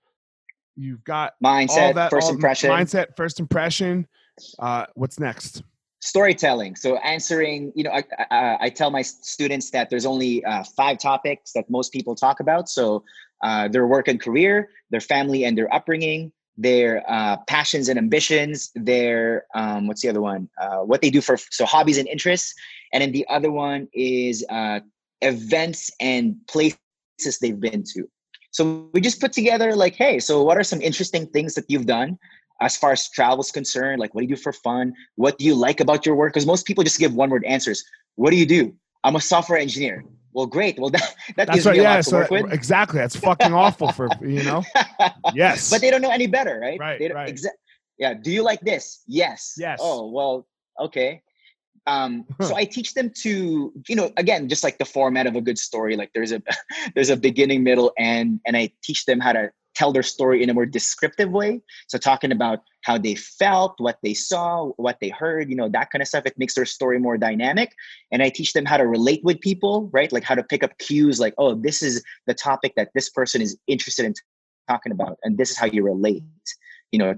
[0.75, 4.07] you've got mindset that first impression mindset, first impression.
[4.57, 5.63] Uh what's next?
[5.99, 6.75] Storytelling.
[6.75, 10.97] So answering you know I, I, I tell my students that there's only uh, five
[10.97, 12.69] topics that most people talk about.
[12.69, 13.03] So
[13.43, 18.69] uh, their work and career their family and their upbringing their uh, passions and ambitions
[18.75, 20.49] their um, what's the other one?
[20.61, 22.53] Uh, what they do for so hobbies and interests.
[22.91, 24.81] And then the other one is uh,
[25.21, 26.77] events and places
[27.41, 28.09] they've been to.
[28.51, 31.85] So we just put together like hey so what are some interesting things that you've
[31.85, 32.17] done
[32.61, 35.45] as far as travel is concerned like what do you do for fun what do
[35.45, 37.83] you like about your work because most people just give one word answers
[38.15, 41.01] what do you do i'm a software engineer well great well that,
[41.37, 41.73] that That's gives right.
[41.73, 42.99] me a Yeah, lot to so work with exactly.
[42.99, 44.63] That's fucking awful for you know.
[45.33, 45.69] Yes.
[45.69, 47.33] but they don't know any better right Right, they don't, right.
[47.33, 47.57] exa-
[47.97, 49.79] yeah do you like this yes Yes.
[49.81, 50.47] oh well
[50.79, 51.21] okay
[51.87, 55.41] um so i teach them to you know again just like the format of a
[55.41, 56.41] good story like there's a
[56.95, 60.49] there's a beginning middle end and i teach them how to tell their story in
[60.49, 61.61] a more descriptive way.
[61.87, 65.89] So talking about how they felt what they saw what they heard you know that
[65.91, 67.69] kind of stuff it makes their story more dynamic.
[68.11, 70.11] And i teach them how to relate with people right?
[70.11, 73.41] Like how to pick up cues like oh this is the topic that this person
[73.41, 74.13] is interested in
[74.67, 76.23] talking about and this is how you relate
[76.91, 77.15] you know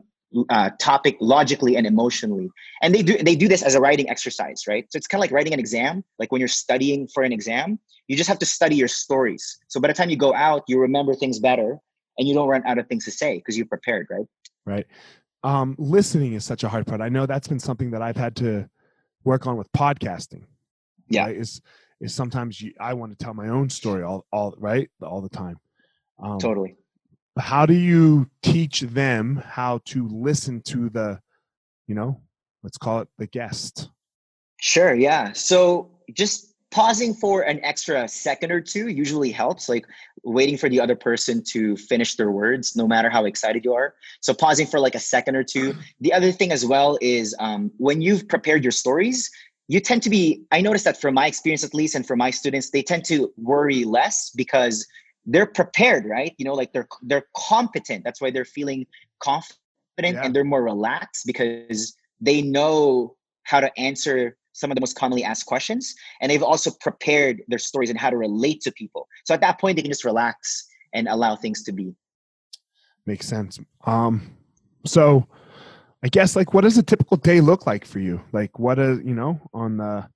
[0.49, 2.49] uh, topic logically and emotionally.
[2.81, 4.85] And they do they do this as a writing exercise right?
[4.89, 6.03] So it's kind of like writing an exam.
[6.19, 9.43] Like when you're studying for an exam you just have to study your stories.
[9.67, 11.79] So by the time you go out you remember things better
[12.21, 14.27] and you don't run out of things to say because you're prepared right
[14.65, 14.85] right.
[15.43, 17.01] Um listening is such a hard part.
[17.01, 18.69] I know that's been something that I've had to
[19.23, 20.43] work on with podcasting.
[21.09, 21.25] Yeah.
[21.25, 21.35] right?
[21.35, 21.61] Is
[21.99, 25.29] is sometimes you, I want to tell my own story all all right all the
[25.29, 25.57] time.
[26.23, 26.75] Um, totally
[27.39, 31.19] how do you teach them how to listen to the
[31.87, 32.21] you know
[32.61, 33.89] let's call it the guest
[34.61, 35.33] Sure, yeah.
[35.33, 39.85] So just pausing for an extra second or two usually helps, like
[40.23, 43.93] waiting for the other person to finish their words, no matter how excited you are.
[44.21, 45.73] So pausing for like a second or two.
[45.99, 49.29] The other thing as well is um, when you've prepared your stories,
[49.67, 52.31] you tend to be, I noticed that from my experience at least, and for my
[52.31, 54.87] students, they tend to worry less because
[55.25, 56.33] they're prepared, right?
[56.37, 58.03] You know, like they're they're competent.
[58.03, 58.87] That's why they're feeling
[59.19, 59.57] confident
[59.99, 60.23] Yeah.
[60.25, 65.23] and they're more relaxed because they know how to answer some of the most commonly
[65.23, 69.07] asked questions and they've also prepared their stories and how to relate to people.
[69.25, 71.95] So at that point they can just relax and allow things to be.
[73.05, 73.59] Makes sense.
[73.85, 74.35] Um
[74.83, 75.27] so
[76.03, 78.21] i guess like what does a typical day look like for you?
[78.31, 80.07] Like what is you know on the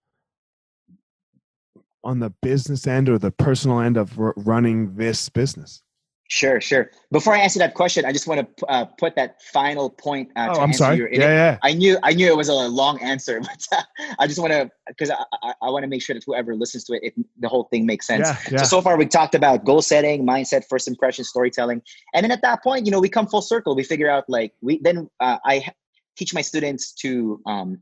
[2.03, 5.81] on the business end or the personal end of running this business
[6.27, 6.89] Sure, sure.
[7.11, 10.31] Before I answer that question, I just want to uh, put that final point.
[10.35, 10.97] Uh, oh, I'm sorry.
[10.97, 11.57] Your, yeah, yeah.
[11.61, 13.83] I knew, I knew it was a long answer, but uh,
[14.17, 16.83] I just want to, because I, I, I want to make sure that whoever listens
[16.85, 18.27] to it, it, the whole thing makes sense.
[18.27, 18.57] Yeah, yeah.
[18.63, 21.81] So so far we talked about goal setting, mindset, first impression, storytelling,
[22.13, 23.75] and then at that point, you know, we come full circle.
[23.75, 25.65] We figure out like we then uh, I
[26.17, 27.79] teach my students to um,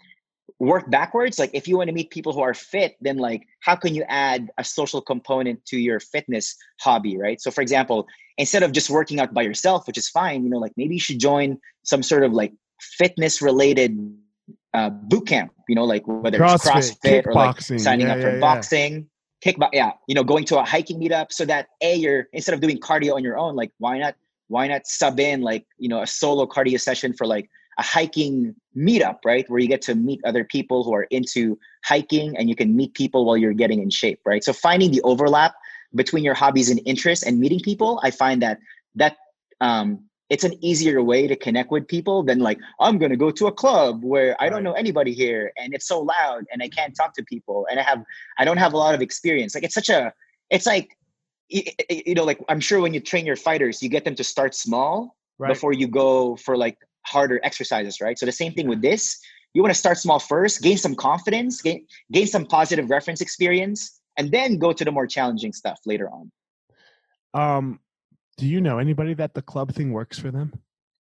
[0.60, 3.76] work backwards like if you want to meet people who are fit then like how
[3.76, 8.64] can you add a social component to your fitness hobby right so for example instead
[8.64, 11.20] of just working out by yourself which is fine you know like maybe you should
[11.20, 13.98] join some sort of like fitness related
[14.74, 18.18] uh, boot camp you know like whether CrossFit, it's crossfit or like signing Yeah, up
[18.20, 18.40] yeah, for yeah.
[18.40, 19.10] boxing
[19.44, 22.62] kickbox yeah you know going to a hiking meetup so that a you're instead of
[22.62, 24.16] doing cardio on your own like why not
[24.48, 28.56] why not sub in like you know a solo cardio session for like a hiking
[28.76, 29.50] meetup, right?
[29.50, 32.94] Where you get to meet other people who are into hiking and you can meet
[32.94, 34.44] people while you're getting in shape, right?
[34.44, 35.54] So finding the overlap
[35.96, 38.60] between your hobbies and interests and meeting people, I find that
[38.96, 39.18] that
[39.62, 43.48] um, it's an easier way to connect with people than like I'm gonna go to
[43.48, 46.96] a club where I don't know anybody here and it's so loud and I can't
[46.96, 48.04] talk to people and I have
[48.38, 49.54] I don't have a lot of experience.
[49.56, 50.14] Like it's such a
[50.50, 50.98] it's like
[51.50, 54.56] you know like I'm sure when you train your fighters, you get them to start
[54.56, 55.50] small Right.
[55.50, 58.18] before you go for like harder exercises, right?
[58.18, 59.20] So the same thing with this.
[59.54, 64.02] You want to start small first, gain some confidence, gain gain some positive reference experience,
[64.18, 66.32] and then go to the more challenging stuff later on.
[67.34, 67.80] Um,
[68.38, 70.54] do you know anybody that the club thing works for them?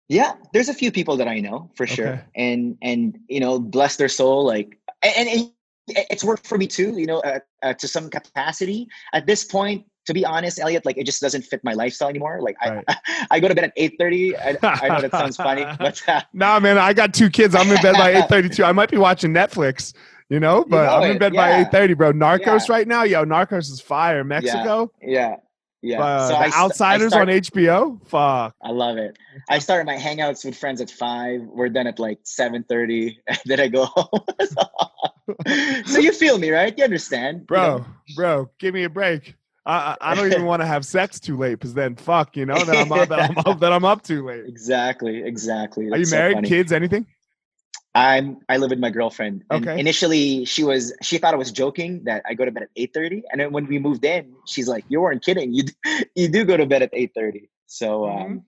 [0.08, 3.96] Yeah, there's a few people that I know for sure, and and you know, bless
[3.96, 4.44] their soul.
[4.44, 5.50] Like, and, and
[5.88, 6.98] it's worked for me too.
[6.98, 8.88] You know, uh, uh, to some capacity.
[9.12, 12.40] At this point, to be honest, Elliot, like it just doesn't fit my lifestyle anymore.
[12.42, 12.84] Like, Right.
[12.88, 14.36] I I go to bed at eight thirty.
[14.36, 17.54] I, I know that sounds funny, but uh, Nah, man, I got two kids.
[17.54, 18.64] I'm in bed by eight thirty-two.
[18.64, 19.94] I might be watching Netflix,
[20.28, 21.60] you know, but know I'm in it, bed by yeah.
[21.62, 22.12] eight thirty, bro.
[22.12, 22.74] Narcos Yeah.
[22.74, 24.24] right now, yo, Narcos is fire.
[24.24, 25.36] Mexico, yeah,
[25.82, 26.02] yeah.
[26.02, 28.06] uh, so st- Outsiders start- on HBO.
[28.08, 28.54] Fuck.
[28.62, 29.16] I love it.
[29.48, 31.42] I started my hangouts with friends at five.
[31.42, 33.18] We're done at like seven thirty.
[33.46, 34.24] then I go home.
[35.86, 36.76] so you feel me, right?
[36.76, 37.86] You understand, you bro, know?
[38.16, 39.34] bro, give me a break.
[39.64, 42.64] I I don't even want to have sex too late because then fuck, you know,
[42.64, 44.44] that I'm up, that I'm up, that I'm up too late.
[44.46, 45.84] Exactly, exactly.
[45.84, 46.34] Are you That's so married?
[46.34, 46.48] funny.
[46.48, 46.72] Kids?
[46.72, 47.06] Anything?
[47.94, 48.38] I'm.
[48.48, 49.44] I live with my girlfriend.
[49.50, 49.78] And Okay.
[49.78, 50.94] Initially, she was.
[51.02, 53.52] She thought I was joking that I go to bed at eight thirty, and then
[53.52, 55.52] when we moved in, she's like, "You weren't kidding.
[55.52, 55.64] You
[56.14, 57.48] you do go to bed at eight 30.
[57.66, 58.20] So Mhm.
[58.26, 58.42] um,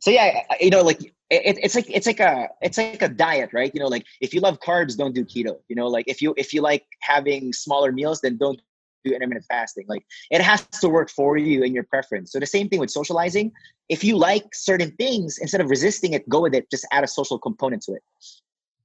[0.00, 3.50] so yeah, you know, like it, it's like it's like a it's like a diet,
[3.52, 3.72] right?
[3.74, 5.58] You know, like if you love carbs, don't do keto.
[5.68, 8.60] You know, like if you if you like having smaller meals, then don't
[9.04, 9.84] do intermittent fasting.
[9.88, 12.32] Like it has to work for you and your preference.
[12.32, 13.52] So the same thing with socializing.
[13.88, 16.70] If you like certain things, instead of resisting it, go with it.
[16.70, 18.02] Just add a social component to it.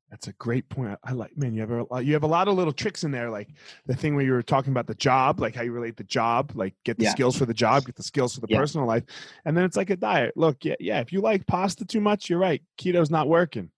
[0.10, 0.98] That's a great point.
[1.04, 3.30] I- like, man, you have a you have a lot of little tricks in there,
[3.30, 3.50] like
[3.86, 6.52] the thing where you were talking about the job, like how you relate the job,
[6.56, 7.12] like get the Yeah.
[7.12, 8.60] skills for the job, get the skills for the Yeah.
[8.60, 9.04] personal life,
[9.44, 10.38] and then it's like a diet.
[10.38, 11.00] Look, yeah, yeah.
[11.02, 12.62] If you like pasta too much, you're right.
[12.78, 13.72] Keto's not working.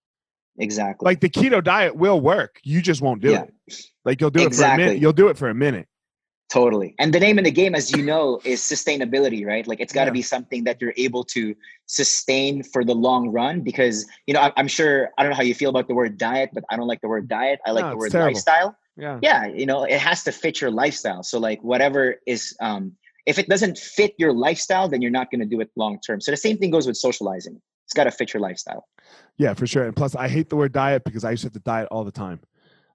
[0.60, 1.06] Exactly.
[1.06, 2.60] Like the keto diet will work.
[2.64, 3.44] You just won't do Yeah.
[3.44, 3.76] it.
[4.06, 5.00] Like you'll do it for a minute.
[5.00, 5.88] You'll do it for a minute.
[6.50, 6.96] Totally.
[6.98, 9.68] And the name of the game, as you know, is sustainability, right?
[9.68, 10.14] Like it's got to Yeah.
[10.14, 11.56] be something that you're able to
[11.88, 15.56] sustain for the long run because, you know, I'm, sure, I don't know how you
[15.56, 17.60] feel about the word diet, but I don't like the word diet.
[17.66, 18.34] I like No, the word terrible.
[18.34, 18.78] lifestyle.
[18.96, 19.20] Yeah.
[19.22, 19.46] Yeah.
[19.48, 21.22] You know, it has to fit your lifestyle.
[21.22, 22.94] So, like, whatever is, um,
[23.26, 26.22] if it doesn't fit your lifestyle, then you're not going to do it long term.
[26.22, 27.62] So, the same thing goes with socializing.
[27.86, 28.88] It's got to fit your lifestyle.
[29.38, 29.84] Yeah, for sure.
[29.84, 32.04] And plus, I hate the word diet because I used to have to diet all
[32.04, 32.40] the time.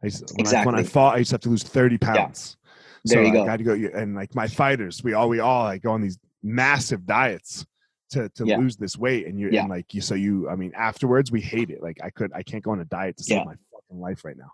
[0.02, 2.56] I used when, I, when I fought, I used to have to lose thirty pounds.
[3.04, 3.42] There so you go.
[3.42, 3.98] I got to go.
[3.98, 7.66] And like my fighters, we all we all like go on these massive diets
[8.10, 8.58] to to Yeah.
[8.58, 9.26] lose this weight.
[9.26, 9.62] And you Yeah.
[9.62, 10.48] and like you, so you.
[10.48, 11.82] I mean, afterwards we hate it.
[11.82, 13.44] Like I could, I can't go on a diet to save Yeah.
[13.44, 14.52] my fucking life right now.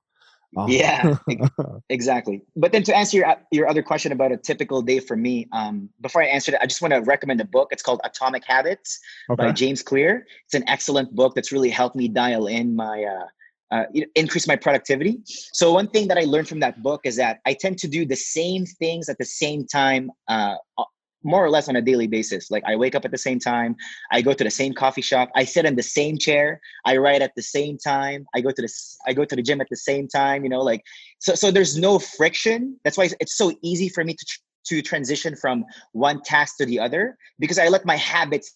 [0.56, 1.16] Um, Yeah,
[1.90, 2.42] Exactly.
[2.56, 5.90] But then to answer your your other question about a typical day for me, um,
[6.00, 7.68] before I answer it, I just want to recommend a book.
[7.70, 9.52] It's called Atomic Habits by.
[9.52, 10.26] James Clear.
[10.46, 13.26] It's an excellent book that's really helped me dial in my uh,
[13.70, 15.20] uh, increase my productivity.
[15.26, 18.06] So one thing that I learned from that book is that I tend to do
[18.06, 20.56] the same things at the same time, uh,
[21.24, 22.50] more or less on a daily basis.
[22.50, 23.76] Like I wake up at the same time,
[24.12, 27.22] I go to the same coffee shop, I sit in the same chair, I write
[27.22, 28.72] at the same time, I go to the
[29.06, 30.44] I go to the gym at the same time.
[30.44, 30.82] You know, like
[31.18, 32.78] so so there's no friction.
[32.84, 34.26] That's why it's so easy for me to
[34.68, 38.54] to transition from one task to the other because I let my habits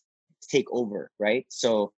[0.49, 1.47] take over, right?
[1.49, 1.93] So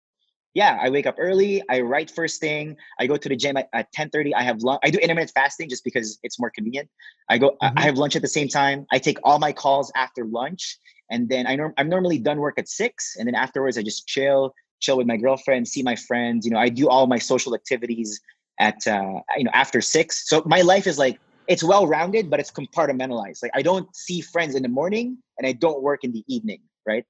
[0.54, 1.64] yeah, I wake up early.
[1.70, 2.78] I write first thing.
[3.00, 4.34] I go to the gym at, at 10:30.
[4.36, 4.80] I have lunch.
[4.84, 6.90] I do intermittent fasting just because it's more convenient.
[7.30, 7.52] I go.
[7.62, 7.78] Mm-hmm.
[7.78, 8.86] I have lunch at the same time.
[8.92, 10.78] I take all my calls after lunch,
[11.10, 14.08] and then I norm- I'm normally done work at six, and then afterwards I just
[14.08, 16.46] chill, chill with my girlfriend, see my friends.
[16.46, 18.22] You know, I do all my social activities
[18.60, 20.30] at uh, you know after six.
[20.30, 23.42] So my life is like it's well rounded, but it's compartmentalized.
[23.42, 26.60] Like I don't see friends in the morning, and I don't work in the evening.
[26.86, 27.06] Right.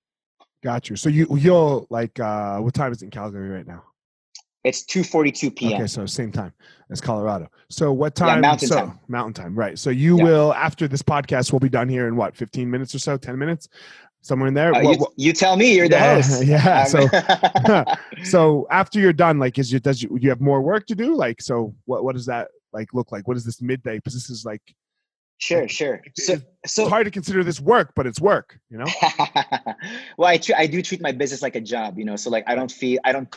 [0.64, 0.96] Got you.
[0.96, 3.84] So you you'll like uh what time is it in Calgary right now?
[4.64, 5.74] It's 2:42 p.m.
[5.74, 6.54] Okay, so same time
[6.90, 7.50] as Colorado.
[7.70, 8.38] So what time?
[8.38, 9.00] Yeah, mountain so, time.
[9.10, 9.78] Mountain time, right?
[9.78, 10.24] So you yeah.
[10.24, 13.38] will after this podcast, we'll be done here in what 15 minutes or so, 10
[13.38, 13.68] minutes,
[14.22, 14.74] somewhere in there.
[14.74, 15.76] Uh, what, you, what, you, tell me.
[15.76, 16.44] You're the yeah, host.
[16.46, 16.84] Yeah.
[16.86, 20.96] So so after you're done, like, is you does you you have more work to
[20.96, 21.14] do?
[21.14, 23.28] Like, so what what does that like look like?
[23.28, 23.98] What is this midday?
[23.98, 24.62] Because this is like
[25.44, 26.02] Sure, sure.
[26.18, 28.86] So, so it's hard to consider this work, but it's work, you know.
[30.18, 32.16] well, I tr- I do treat my business like a job, you know.
[32.16, 33.28] So like I don't feel I don't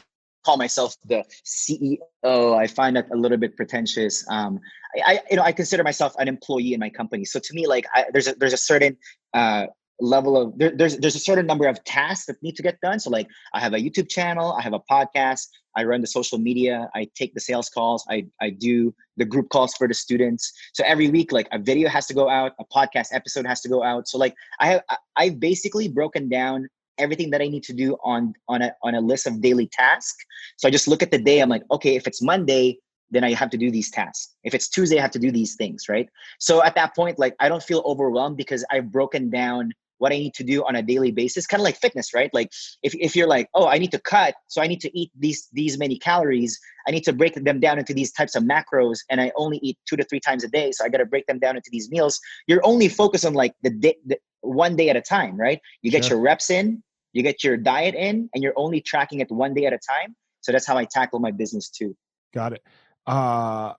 [0.45, 2.57] call myself the CEO.
[2.57, 4.25] I find that a little bit pretentious.
[4.31, 4.61] Um,
[5.05, 7.25] I, I you know I consider myself an employee in my company.
[7.25, 8.97] So to me, like I, there's a there's a certain
[9.35, 9.67] uh,
[10.01, 13.01] level of there, there's there's a certain number of tasks that need to get done
[13.01, 16.39] so like i have a youtube channel i have a podcast i run the social
[16.39, 20.53] media i take the sales calls i i do the group calls for the students
[20.75, 23.69] so every week like a video has to go out a podcast episode has to
[23.69, 24.83] go out so like i have
[25.17, 26.69] i've basically broken down
[26.99, 30.25] everything that i need to do on on a on a list of daily tasks
[30.59, 32.79] so i just look at the day i'm like okay if it's monday
[33.11, 34.35] then I have to do these tasks.
[34.43, 36.09] If it's Tuesday, I have to do these things, right?
[36.41, 40.17] So at that point, like I don't feel overwhelmed because I've broken down what I
[40.17, 42.31] need to do on a daily basis, kind of like fitness, right?
[42.33, 42.51] Like
[42.83, 45.49] if, if you're like, oh, I need to cut, so I need to eat these
[45.53, 46.59] these many calories.
[46.87, 49.79] I need to break them down into these types of macros, and I only eat
[49.89, 51.91] two to three times a day, so I got to break them down into these
[51.91, 52.21] meals.
[52.47, 55.61] You're only focused on like the, day, the one day at a time, right?
[55.83, 56.17] You get sure.
[56.17, 56.83] your reps in,
[57.13, 60.15] you get your diet in, and you're only tracking it one day at a time.
[60.43, 61.97] So that's how I tackle my business too.
[62.33, 62.63] Got it.
[63.07, 63.73] Uh,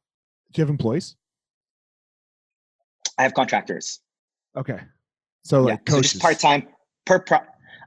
[0.51, 1.15] do you have employees?
[3.17, 3.99] I have contractors.
[4.55, 4.79] Okay.
[5.47, 6.11] So like yeah, coaches.
[6.11, 6.67] So part time
[7.05, 7.39] per pro.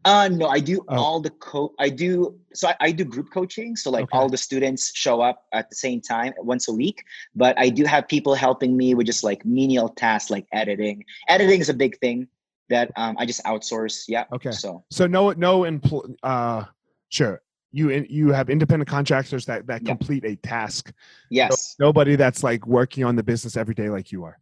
[0.06, 0.96] Uh no, I do oh.
[0.96, 1.74] all the co.
[1.78, 3.76] I do so I, I do group coaching.
[3.76, 4.16] So like okay.
[4.16, 7.04] all the students show up at the same time once a week.
[7.34, 11.04] But I do have people helping me with just like menial tasks like editing.
[11.28, 12.28] Editing is a big thing
[12.70, 14.04] that um, I just outsource.
[14.08, 14.24] Yeah.
[14.32, 14.52] Okay.
[14.52, 16.64] So so no no empl- uh
[17.10, 17.42] sure
[17.72, 19.86] you you have independent contractors that that yeah.
[19.86, 20.94] complete a task.
[21.28, 21.76] Yes.
[21.78, 24.38] No, nobody that's like working on the business every day like you are.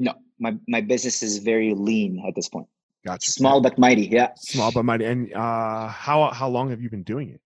[0.00, 2.66] No, my my business is very lean at this point.
[3.04, 3.30] Gotcha.
[3.30, 4.06] Small but mighty.
[4.06, 4.32] Yeah.
[4.36, 5.04] Small but mighty.
[5.04, 7.40] And uh, how how long have you been doing it?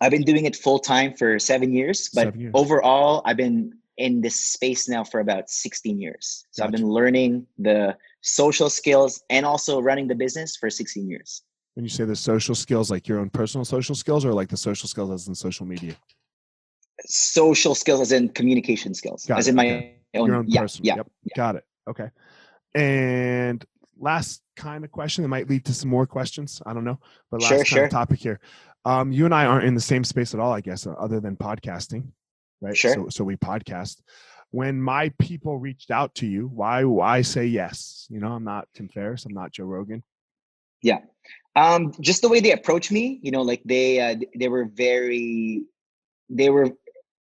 [0.00, 2.52] I've been doing it full time for seven years, but seven years.
[2.54, 6.44] overall, I've been in this space now for about 16 years.
[6.50, 6.66] So gotcha.
[6.66, 11.42] I've been learning the social skills and also running the business for 16 years.
[11.74, 14.56] When you say the social skills, like your own personal social skills, or like the
[14.56, 15.94] social skills as in social media?
[17.06, 19.50] Social skills as in communication skills, Got as it.
[19.50, 20.86] in my okay own, own yeah, personal.
[20.86, 21.06] Yeah, yep.
[21.24, 21.32] yeah.
[21.36, 21.64] Got it.
[21.88, 22.10] Okay.
[22.74, 23.64] And
[23.98, 26.62] last kind of question that might lead to some more questions.
[26.66, 26.98] I don't know,
[27.30, 27.84] but last sure, kind sure.
[27.84, 28.40] of topic here.
[28.84, 31.20] Um, you and I aren't in the same space at all, I guess, uh, other
[31.20, 32.08] than podcasting,
[32.60, 32.76] right?
[32.76, 32.94] Sure.
[32.94, 34.02] So, so we podcast.
[34.50, 38.06] When my people reached out to you, why why say yes?
[38.08, 39.24] You know, I'm not Tim Ferriss.
[39.24, 40.04] I'm not Joe Rogan.
[40.80, 40.98] Yeah,
[41.56, 43.18] um, just the way they approach me.
[43.22, 45.64] You know, like they uh, they were very
[46.28, 46.70] they were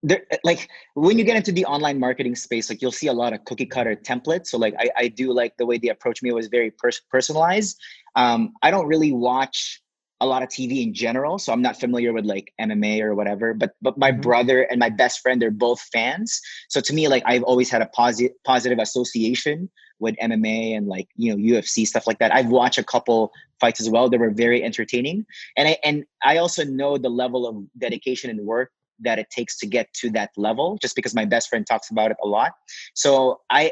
[0.05, 3.33] there like when you get into the online marketing space like you'll see a lot
[3.33, 4.47] of cookie cutter templates.
[4.47, 7.79] So like i, I do like the way they approach me was very pers- personalized.
[8.15, 9.81] Um, i don't really watch
[10.21, 13.53] a lot of tv in general so i'm not familiar with like mma or whatever
[13.53, 14.21] but but my mm-hmm.
[14.21, 16.39] brother and my best friend they're both fans.
[16.69, 21.07] So to me like i've always had a positive positive association with mma and like
[21.15, 22.33] you know ufc stuff like that.
[22.33, 25.25] I've watched a couple fights as well they were very entertaining.
[25.57, 29.57] And i and i also know the level of dedication and work that it takes
[29.59, 32.53] to get to that level just because my best friend talks about it a lot.
[32.93, 33.71] So i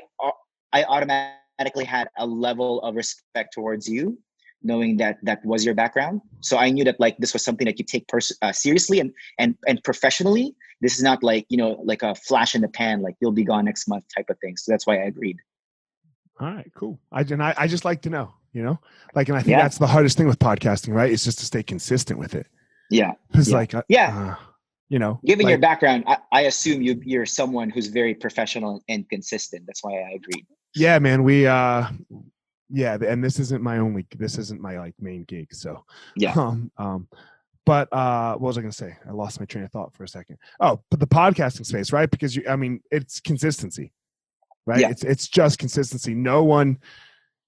[0.74, 4.18] i automatically had a level of respect towards you
[4.66, 6.22] knowing that that was your background.
[6.40, 9.12] So i knew that like this was something that you take pers- uh, seriously and
[9.40, 10.56] and and professionally.
[10.82, 13.44] This is not like you know like a flash in the pan like you'll be
[13.44, 14.58] gone next month type of thing.
[14.58, 15.38] So that's why i agreed.
[16.40, 17.00] All right cool.
[17.12, 18.80] I and i, I just like to know you know?
[19.16, 19.64] Like and i think yeah.
[19.64, 21.12] that's the hardest thing with podcasting right?
[21.12, 22.48] It's just to stay consistent with it.
[22.90, 23.14] Yeah.
[23.32, 23.58] Because yeah.
[23.58, 24.38] like uh, yeah.
[24.40, 24.44] uh,
[24.94, 28.80] you know given like, your background I, I, assume you you're someone who's very professional
[28.88, 29.66] and consistent.
[29.66, 30.46] That's why i agreed.
[30.76, 31.88] Yeah man we uh
[32.70, 35.84] yeah and this isn't my only this isn't my like main gig so
[36.16, 36.34] yeah.
[36.38, 37.08] um, um
[37.66, 38.96] but uh what was i gonna say?
[39.10, 40.38] I lost my train of thought for a second.
[40.60, 42.10] Oh but the podcasting space right?
[42.10, 43.92] Because you i mean it's consistency
[44.68, 44.82] right?
[44.82, 44.92] Yeah.
[44.92, 46.14] it's it's just consistency.
[46.14, 46.78] No one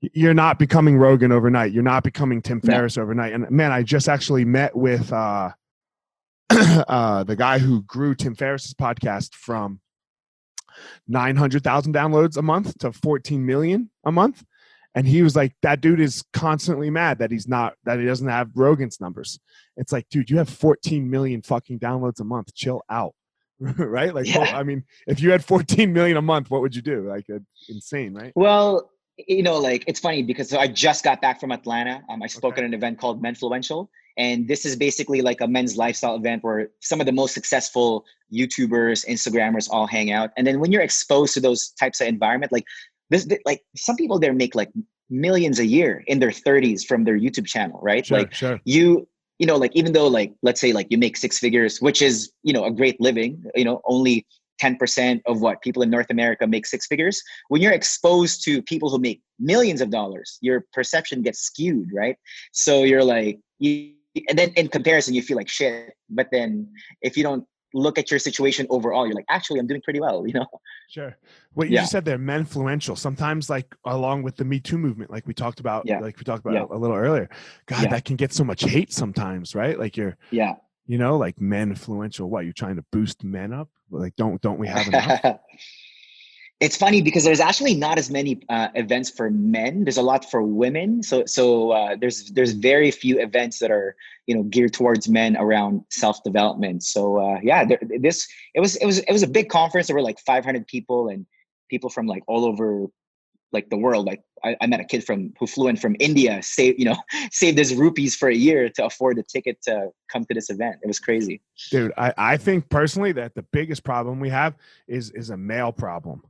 [0.02, 1.74] you're not becoming rogan overnight.
[1.74, 3.04] You're not becoming tim ferriss no.
[3.04, 3.34] overnight.
[3.34, 5.52] And man i just actually met with uh
[6.50, 9.80] uh, the guy who grew Tim Ferriss's podcast from
[11.08, 14.44] 900,000 downloads a month to 14 million a month.
[14.94, 18.30] And he was like, that dude is constantly mad that he's not, that he doesn't
[18.30, 19.40] have Rogan's numbers.
[19.76, 22.54] It's like, dude, you have 14 million fucking downloads a month.
[22.56, 23.14] Chill out.
[23.60, 24.14] right?
[24.16, 24.40] Like, Yeah.
[24.40, 27.10] well, I mean, if you had 14 million a month, what would you do?
[27.10, 28.32] Like, uh, insane, right?
[28.36, 32.02] Well, you know, like it's funny because I just got back from Atlanta.
[32.10, 32.62] Um, I spoke Okay.
[32.62, 33.88] at an event called Menfluential,
[34.18, 38.06] and this is basically like a men's lifestyle event where some of the most successful
[38.34, 40.32] YouTubers, Instagrammers all hang out.
[40.38, 42.66] And then when you're exposed to those types of environment, like
[43.10, 44.72] this, like some people there make like
[45.10, 48.06] millions a year in their 30s from their YouTube channel, right?
[48.06, 48.62] Sure, Like sure.
[48.64, 49.08] you
[49.38, 52.32] you know like even though like let's say like you make six figures which is
[52.44, 54.26] you know a great living you know only
[54.62, 58.90] 10% of what people in north america make six figures when you're exposed to people
[58.90, 62.16] who make millions of dollars your perception gets skewed right
[62.54, 63.95] so you're like you,
[64.30, 66.68] and then in comparison you feel like shit but then
[67.02, 70.26] if you don't look at your situation overall you're like actually i'm doing pretty well
[70.28, 70.46] you know
[70.88, 71.18] Sure.
[71.54, 71.82] What you Yeah.
[71.82, 72.96] just said there, Menfluential.
[72.96, 75.98] Sometimes, like along with the Me Too movement, like we talked about, Yeah.
[76.00, 76.68] like we talked about Yeah.
[76.70, 77.28] a little earlier.
[77.66, 79.80] God, that can get so much hate sometimes, right?
[79.80, 80.54] Like you're, yeah
[80.86, 82.28] you know, like Menfluential.
[82.30, 83.68] What you're trying to boost men up?
[83.90, 85.22] Like, don't don't we have enough?
[86.62, 89.84] it's funny because there's actually not as many uh, events for men.
[89.84, 91.04] There's a lot for women.
[91.04, 93.96] So so uh, there's there's very few events that are
[94.26, 96.84] you know geared towards men around self development.
[96.84, 99.88] So uh, yeah, there, this it was it was it was a big conference.
[99.88, 101.26] There were like 500 people and
[101.70, 102.88] people from like all over
[103.52, 104.06] like the world.
[104.06, 106.96] Like I, I met a kid from who flew in from India, saved you know
[107.32, 110.78] saved his rupees for a year to afford the ticket to come to this event.
[110.82, 111.42] It was crazy.
[111.70, 114.56] Dude, I, I think personally that the biggest problem we have
[114.88, 116.24] is is a male problem.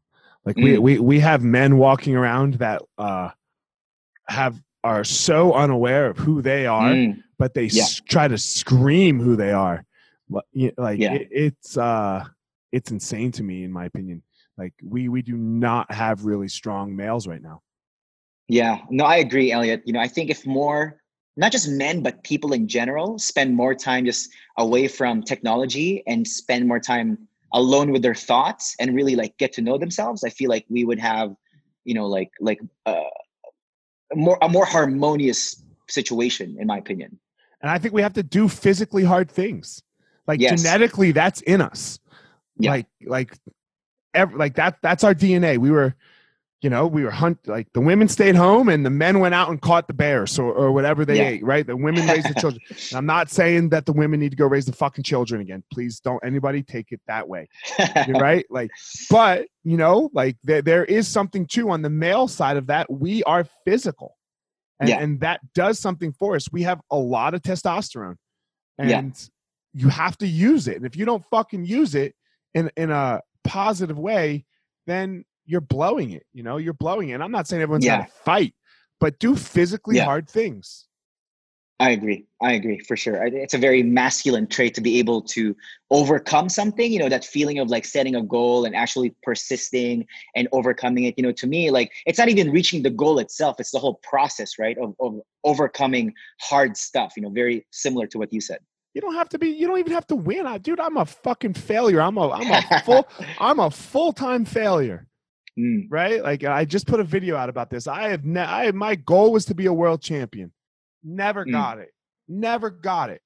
[0.45, 0.79] Like we, Mm.
[0.79, 3.29] we we have men walking around that uh
[4.27, 7.83] have are so unaware of who they are, Mm, but they Yeah.
[7.83, 9.83] s- try to scream who they are.
[10.29, 11.13] Li- Like Yeah.
[11.15, 12.25] it, it's uh
[12.71, 14.21] it's insane to me in my opinion.
[14.57, 17.61] Like we we do not have really strong males right now.
[18.47, 19.81] Yeah, no, I agree, Elliot.
[19.85, 21.01] You know, I think if more,
[21.35, 26.27] not just men, but people in general spend more time just away from technology and
[26.27, 30.29] spend more time alone with their thoughts and really like get to know themselves, I
[30.29, 31.33] feel like we would have,
[31.85, 33.01] you know, like like uh,
[34.13, 37.17] a more a more harmonious situation, in my opinion.
[37.61, 39.81] And I think we have to do physically hard things.
[40.27, 40.61] Like Yes.
[40.61, 41.97] genetically that's in us.
[42.59, 42.71] Yeah.
[42.71, 43.33] Like like
[44.13, 45.57] ev- like that that's our DNA.
[45.57, 45.95] We were
[46.65, 49.49] you know, we were hunt like the women stayed home and the men went out
[49.49, 51.27] and caught the bears or, or whatever they Yeah.
[51.27, 51.65] ate, right?
[51.65, 52.59] The women raised the children.
[52.89, 55.63] And I'm not saying that the women need to go raise the fucking children again.
[55.71, 57.47] Please don't anybody take it that way.
[58.07, 58.47] Right?
[58.49, 58.71] Like,
[59.11, 62.91] but you know, like there, there is something too on the male side of that.
[62.91, 64.17] We are physical.
[64.79, 65.01] And, Yeah.
[65.01, 66.51] and that does something for us.
[66.51, 68.15] We have a lot of testosterone.
[68.79, 69.01] And Yeah.
[69.83, 70.77] you have to use it.
[70.77, 72.15] And if you don't fucking use it
[72.55, 74.45] in, in a positive way,
[74.87, 76.25] then you're blowing it.
[76.33, 77.13] You know, you're blowing it.
[77.13, 77.99] And I'm not saying everyone's Yeah.
[77.99, 78.53] gotta fight,
[78.99, 80.05] but do physically Yeah.
[80.05, 80.87] hard things.
[81.77, 82.25] I agree.
[82.41, 83.21] I agree for sure.
[83.25, 85.53] It's a very masculine trait to be able to
[85.91, 90.47] overcome something, you know, that feeling of like setting a goal and actually persisting and
[90.53, 91.15] overcoming it.
[91.17, 93.95] You know, to me, like it's not even reaching the goal itself, it's the whole
[94.03, 94.77] process, right?
[94.77, 98.59] Of, of overcoming hard stuff, you know, very similar to what you said.
[98.93, 100.47] You don't have to be, you don't even have to win.
[100.47, 102.01] I, dude, I'm a fucking failure.
[102.01, 103.05] I'm a I'm a full
[103.39, 105.07] I'm a full-time failure.
[105.57, 106.21] Mm, right?
[106.21, 107.87] Like I just put a video out about this.
[107.87, 110.51] I have ne- I my goal was to be a world champion.
[111.03, 111.51] Never Mm.
[111.51, 111.93] got it.
[112.27, 113.21] Never got it.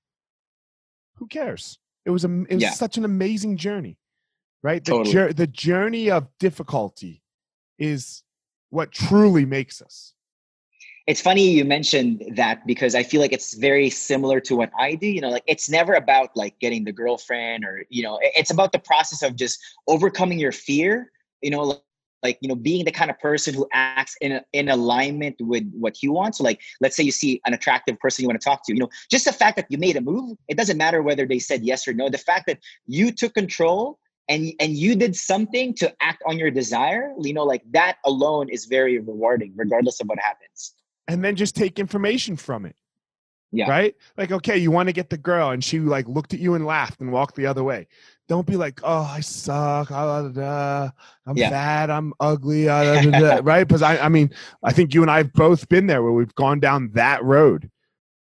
[1.15, 1.79] Who cares?
[2.05, 2.71] It was a it was Yeah.
[2.71, 3.97] such an amazing journey.
[4.61, 4.83] Right?
[4.83, 5.33] The Totally.
[5.33, 7.23] the journey of difficulty
[7.77, 8.23] is
[8.69, 10.13] what truly makes us.
[11.07, 14.93] it's funny you mentioned that because I feel like it's very similar to what I
[14.93, 15.07] do.
[15.07, 18.71] You know, like it's never about like getting the girlfriend or, you know, it's about
[18.73, 19.57] the process of just
[19.87, 21.11] overcoming your fear,
[21.41, 21.81] you know,
[22.23, 26.03] like, you know, being the kind of person who acts in in alignment with what
[26.03, 26.35] you want.
[26.35, 28.79] So like, let's say you see an attractive person you want to talk to, you
[28.79, 31.63] know, just the fact that you made a move, it doesn't matter whether they said
[31.63, 32.09] yes or no.
[32.09, 36.51] The fact that you took control and and you did something to act on your
[36.51, 40.73] desire, you know, like that alone is very rewarding, regardless of what happens.
[41.07, 42.75] And then just take information from it.
[43.51, 43.67] Yeah.
[43.67, 43.95] Right?
[44.15, 46.65] Like, okay, you want to get the girl, and she like looked at you and
[46.65, 47.87] laughed and walked the other way.
[48.29, 49.89] Don't be like, oh, I suck.
[49.91, 50.89] ah, da, da, da.
[51.25, 51.49] I'm Yeah.
[51.49, 51.89] fat.
[51.89, 52.69] I'm ugly.
[52.69, 53.67] ah, da, da, da," right?
[53.67, 54.29] Because I, I mean,
[54.63, 57.69] I think you and I have both been there where we've gone down that road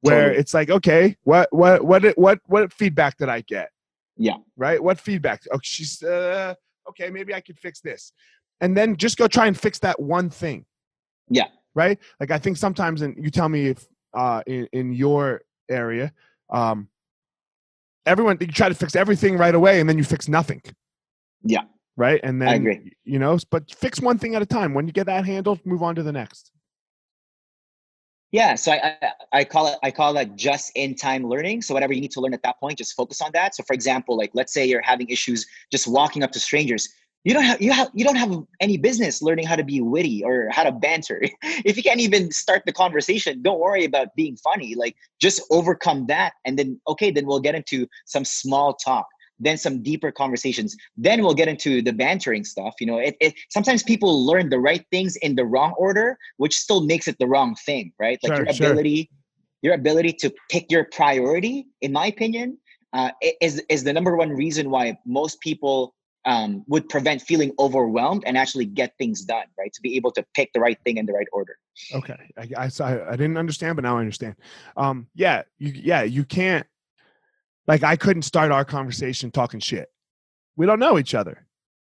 [0.02, 0.40] where Totally.
[0.40, 3.70] it's like, okay, what, what, what, what, what feedback did I get?
[4.16, 4.38] Yeah.
[4.56, 4.82] Right?
[4.82, 5.44] What feedback?
[5.52, 6.54] Oh, she's, uh,
[6.90, 8.14] okay, maybe I could fix this.
[8.62, 10.66] And then just go try and fix that one thing.
[11.30, 11.48] Yeah.
[11.76, 12.00] Right?
[12.22, 16.14] Like, I think sometimes, and you tell me if, uh, in, in your area,
[16.50, 16.88] um,
[18.08, 20.62] everyone you try to fix everything right away and then you fix nothing.
[21.44, 21.64] Yeah.
[21.96, 22.20] Right.
[22.24, 22.94] And then I agree.
[23.04, 24.74] you know, but fix one thing at a time.
[24.74, 26.52] When you get that handled, move on to the next.
[28.32, 31.62] Yeah, so I, I, I call it I call that just in time learning.
[31.62, 33.56] So whatever you need to learn at that point, just focus on that.
[33.56, 36.90] So for example, like let's say you're having issues just walking up to strangers,
[37.24, 40.24] you don't have you have you don't have any business learning how to be witty
[40.24, 41.22] or how to banter.
[41.66, 44.76] if you can't even start the conversation, don't worry about being funny.
[44.76, 49.08] Like just overcome that, and then okay, then we'll get into some small talk
[49.40, 53.34] then some deeper conversations then we'll get into the bantering stuff you know it, it
[53.50, 57.28] sometimes people learn the right things in the wrong order which still makes it the
[57.28, 58.68] wrong thing right like Sure, your sure.
[58.68, 59.10] ability
[59.62, 62.58] your ability to pick your priority in my opinion
[62.94, 63.12] uh,
[63.42, 65.94] is is the number one reason why most people
[66.28, 70.24] um, would prevent feeling overwhelmed and actually get things done right to be able to
[70.36, 71.58] pick the right thing in the right order
[71.94, 72.18] Okay.
[72.38, 74.36] I, I, saw- I didn't understand, but now I understand.
[74.76, 76.66] Um, yeah, you, yeah, you can't,
[77.68, 79.88] like, I couldn't start our conversation talking shit.
[80.56, 81.46] We don't know each other,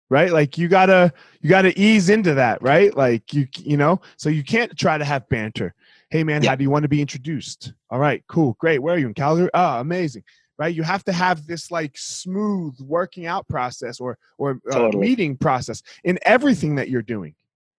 [0.09, 0.31] right?
[0.31, 1.11] Like, you gotta,
[1.41, 2.95] you gotta ease into that, right?
[2.95, 5.73] Like, you, you know, so you can't try to have banter.
[6.09, 6.51] Hey, man, Yeah.
[6.51, 7.73] how do you want to be introduced?
[7.89, 8.79] All right, cool, great.
[8.79, 9.49] Where are you in Calgary?
[9.53, 10.23] Oh, amazing.
[10.59, 15.35] Right, you have to have this like smooth working out process or or uh, meeting
[15.35, 17.33] process in everything that you're doing,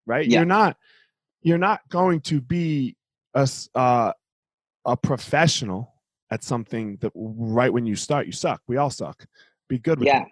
[0.08, 0.28] right?
[0.28, 0.40] Yeah.
[0.40, 0.78] You're not
[1.44, 2.96] you're not going to be
[3.36, 4.14] a uh,
[4.86, 5.94] a professional
[6.32, 8.62] at something that right when you start you suck.
[8.68, 9.24] We all suck.
[9.70, 10.24] Be good with yeah.
[10.24, 10.28] it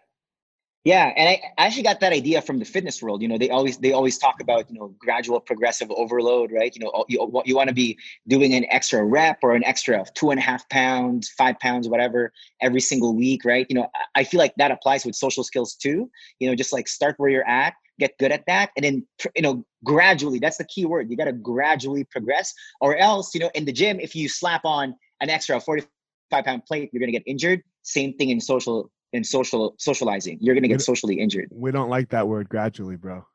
[0.84, 3.50] yeah and I, I actually got that idea from the fitness world you know they
[3.50, 6.74] always they always talk about you know gradual progressive overload right?
[6.76, 10.32] You know you, you want to be doing an extra rep or an extra two
[10.32, 13.66] and a half pounds five pounds whatever every single week right?
[13.70, 16.10] You know I- feel like that applies with social skills too.
[16.40, 19.06] You know just like start where you're at get good at that and then
[19.36, 23.40] you know gradually that's the key word you got to gradually progress or else you
[23.40, 27.12] know in the gym if you slap on an extra 45 pound plate you're going
[27.12, 27.62] to get injured.
[27.84, 30.38] Same thing in social in social socializing.
[30.42, 31.50] You're going to get socially injured.
[31.52, 33.26] we don't like that word gradually bro.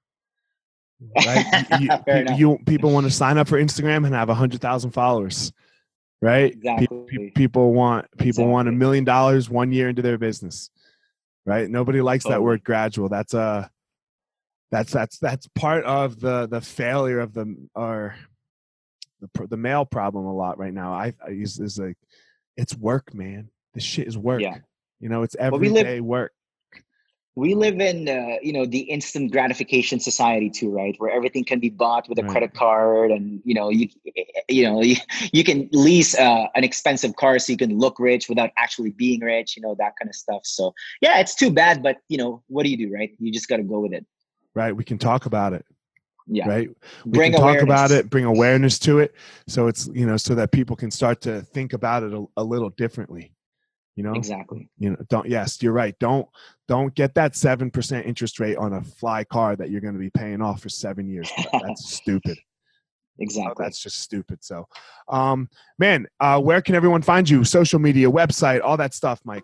[1.25, 1.45] Right?
[1.73, 2.39] You, you- Fair pe- enough.
[2.39, 5.53] you- people want to sign up for instagram and have 100000 followers
[6.23, 6.53] right?
[6.55, 7.31] Exactly.
[7.35, 10.71] people want people want a million dollars one year into their business
[11.45, 11.71] right?
[11.71, 13.09] Nobody likes that word gradual.
[13.09, 13.71] That's a
[14.73, 18.17] that's that's that's part of the the failure of the or
[19.21, 20.93] the the male problem a lot right now.
[20.93, 21.97] I, is like
[22.57, 23.49] it's work man.
[23.75, 24.41] This shit is work.
[24.41, 24.59] Yeah.
[25.01, 26.33] You know it's Well, we everyday live- work.
[27.39, 30.95] we live in uh, you know the instant gratification society too right?
[30.99, 32.31] Where everything can be bought with a Right.
[32.31, 33.89] credit card and you know you
[34.49, 34.97] you know you,
[35.33, 39.21] you can lease uh, an expensive car so you can look rich without actually being
[39.21, 40.43] rich you know that kind of stuff.
[40.45, 40.73] So
[41.03, 43.11] yeah it's too bad but you know what do you do right?
[43.19, 44.07] You just got to go with it.
[44.55, 45.67] Right we can talk about it
[46.27, 46.49] yeah.
[46.49, 46.69] right?
[47.05, 48.07] We bring can talk about awareness.
[48.07, 49.15] it bring awareness to it
[49.47, 52.43] so it's you know so that people can start to think about it a, a
[52.43, 53.31] little differently
[53.97, 54.13] you know?
[54.15, 54.69] Exactly.
[54.79, 56.29] You know don't yes you're right don't
[56.69, 60.11] don't get that 7% interest rate on a fly car that you're going to be
[60.11, 62.39] paying off for seven years that's stupid.
[63.19, 64.69] Oh, exactly that's just stupid so
[65.09, 67.45] um man uh where can everyone find you?
[67.45, 69.41] Social media website all that stuff Myke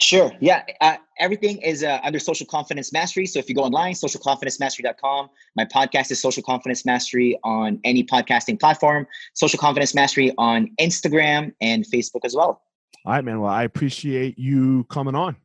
[0.00, 0.32] Sure.
[0.40, 0.62] Yeah.
[0.80, 3.26] Uh, everything is uh, under Social Confidence Mastery.
[3.26, 5.28] So if you go online, socialconfidencemastery.com.
[5.56, 9.06] My podcast is Social Confidence Mastery on any podcasting platform.
[9.34, 12.62] Social Confidence Mastery on Instagram and Facebook as well.
[13.06, 15.36] all right man well i appreciate you coming on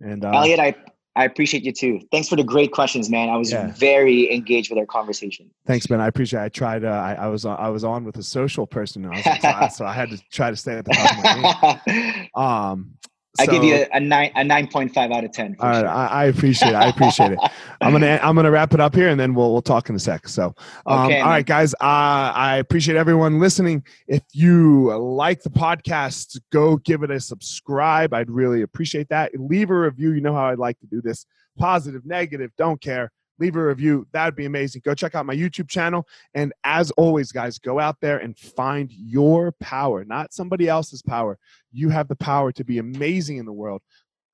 [0.00, 0.74] and uh Elliot, I
[1.18, 1.98] I appreciate you too.
[2.12, 3.30] Thanks for the great questions, man.
[3.30, 3.72] I was Yeah.
[3.72, 5.50] very engaged with our conversation.
[5.66, 5.98] Thanks, man.
[5.98, 6.40] I appreciate.
[6.40, 6.44] It.
[6.44, 6.84] I tried.
[6.84, 7.46] Uh, I, I was.
[7.46, 9.06] on I was on with a social person.
[9.06, 11.24] I was, so, I, so I had to try to stay at the top of
[11.24, 12.28] my game.
[12.34, 12.98] Um,
[13.38, 15.56] I give you a, a nine a nine point five out of ten.
[15.60, 15.88] All right, sure.
[15.88, 16.74] I, I appreciate it.
[16.74, 17.38] I appreciate it.
[17.80, 19.98] I'm gonna I'm gonna wrap it up here, and then we'll we'll talk in a
[19.98, 20.28] sec.
[20.28, 20.54] So,
[20.86, 21.28] um, Okay, all man.
[21.28, 21.74] right, guys.
[21.74, 23.84] Uh, I appreciate everyone listening.
[24.08, 28.12] If you like the podcast, go give it a subscribe.
[28.14, 29.32] I'd really appreciate that.
[29.38, 30.12] Leave a review.
[30.12, 31.26] You know how I'd like to do this.
[31.58, 33.10] Positive, negative, don't care.
[33.38, 34.06] Leave a review.
[34.12, 34.82] That'd be amazing.
[34.84, 36.06] Go check out my YouTube channel.
[36.34, 41.38] And as always, guys, go out there and find your power, not somebody else's power.
[41.72, 43.82] You have the power to be amazing in the world.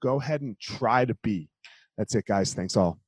[0.00, 1.48] Go ahead and try to be.
[1.98, 2.54] That's it, guys.
[2.54, 2.98] Thanks all.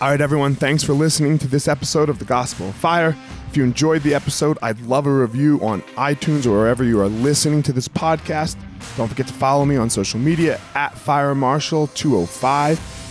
[0.00, 0.56] All right, everyone.
[0.56, 3.16] Thanks for listening to this episode of The Gospel of Fire.
[3.48, 7.08] If you enjoyed the episode, I'd love a review on iTunes or wherever you are
[7.08, 8.56] listening to this podcast.
[8.96, 13.03] Don't forget to follow me on social media at FireMarshal205.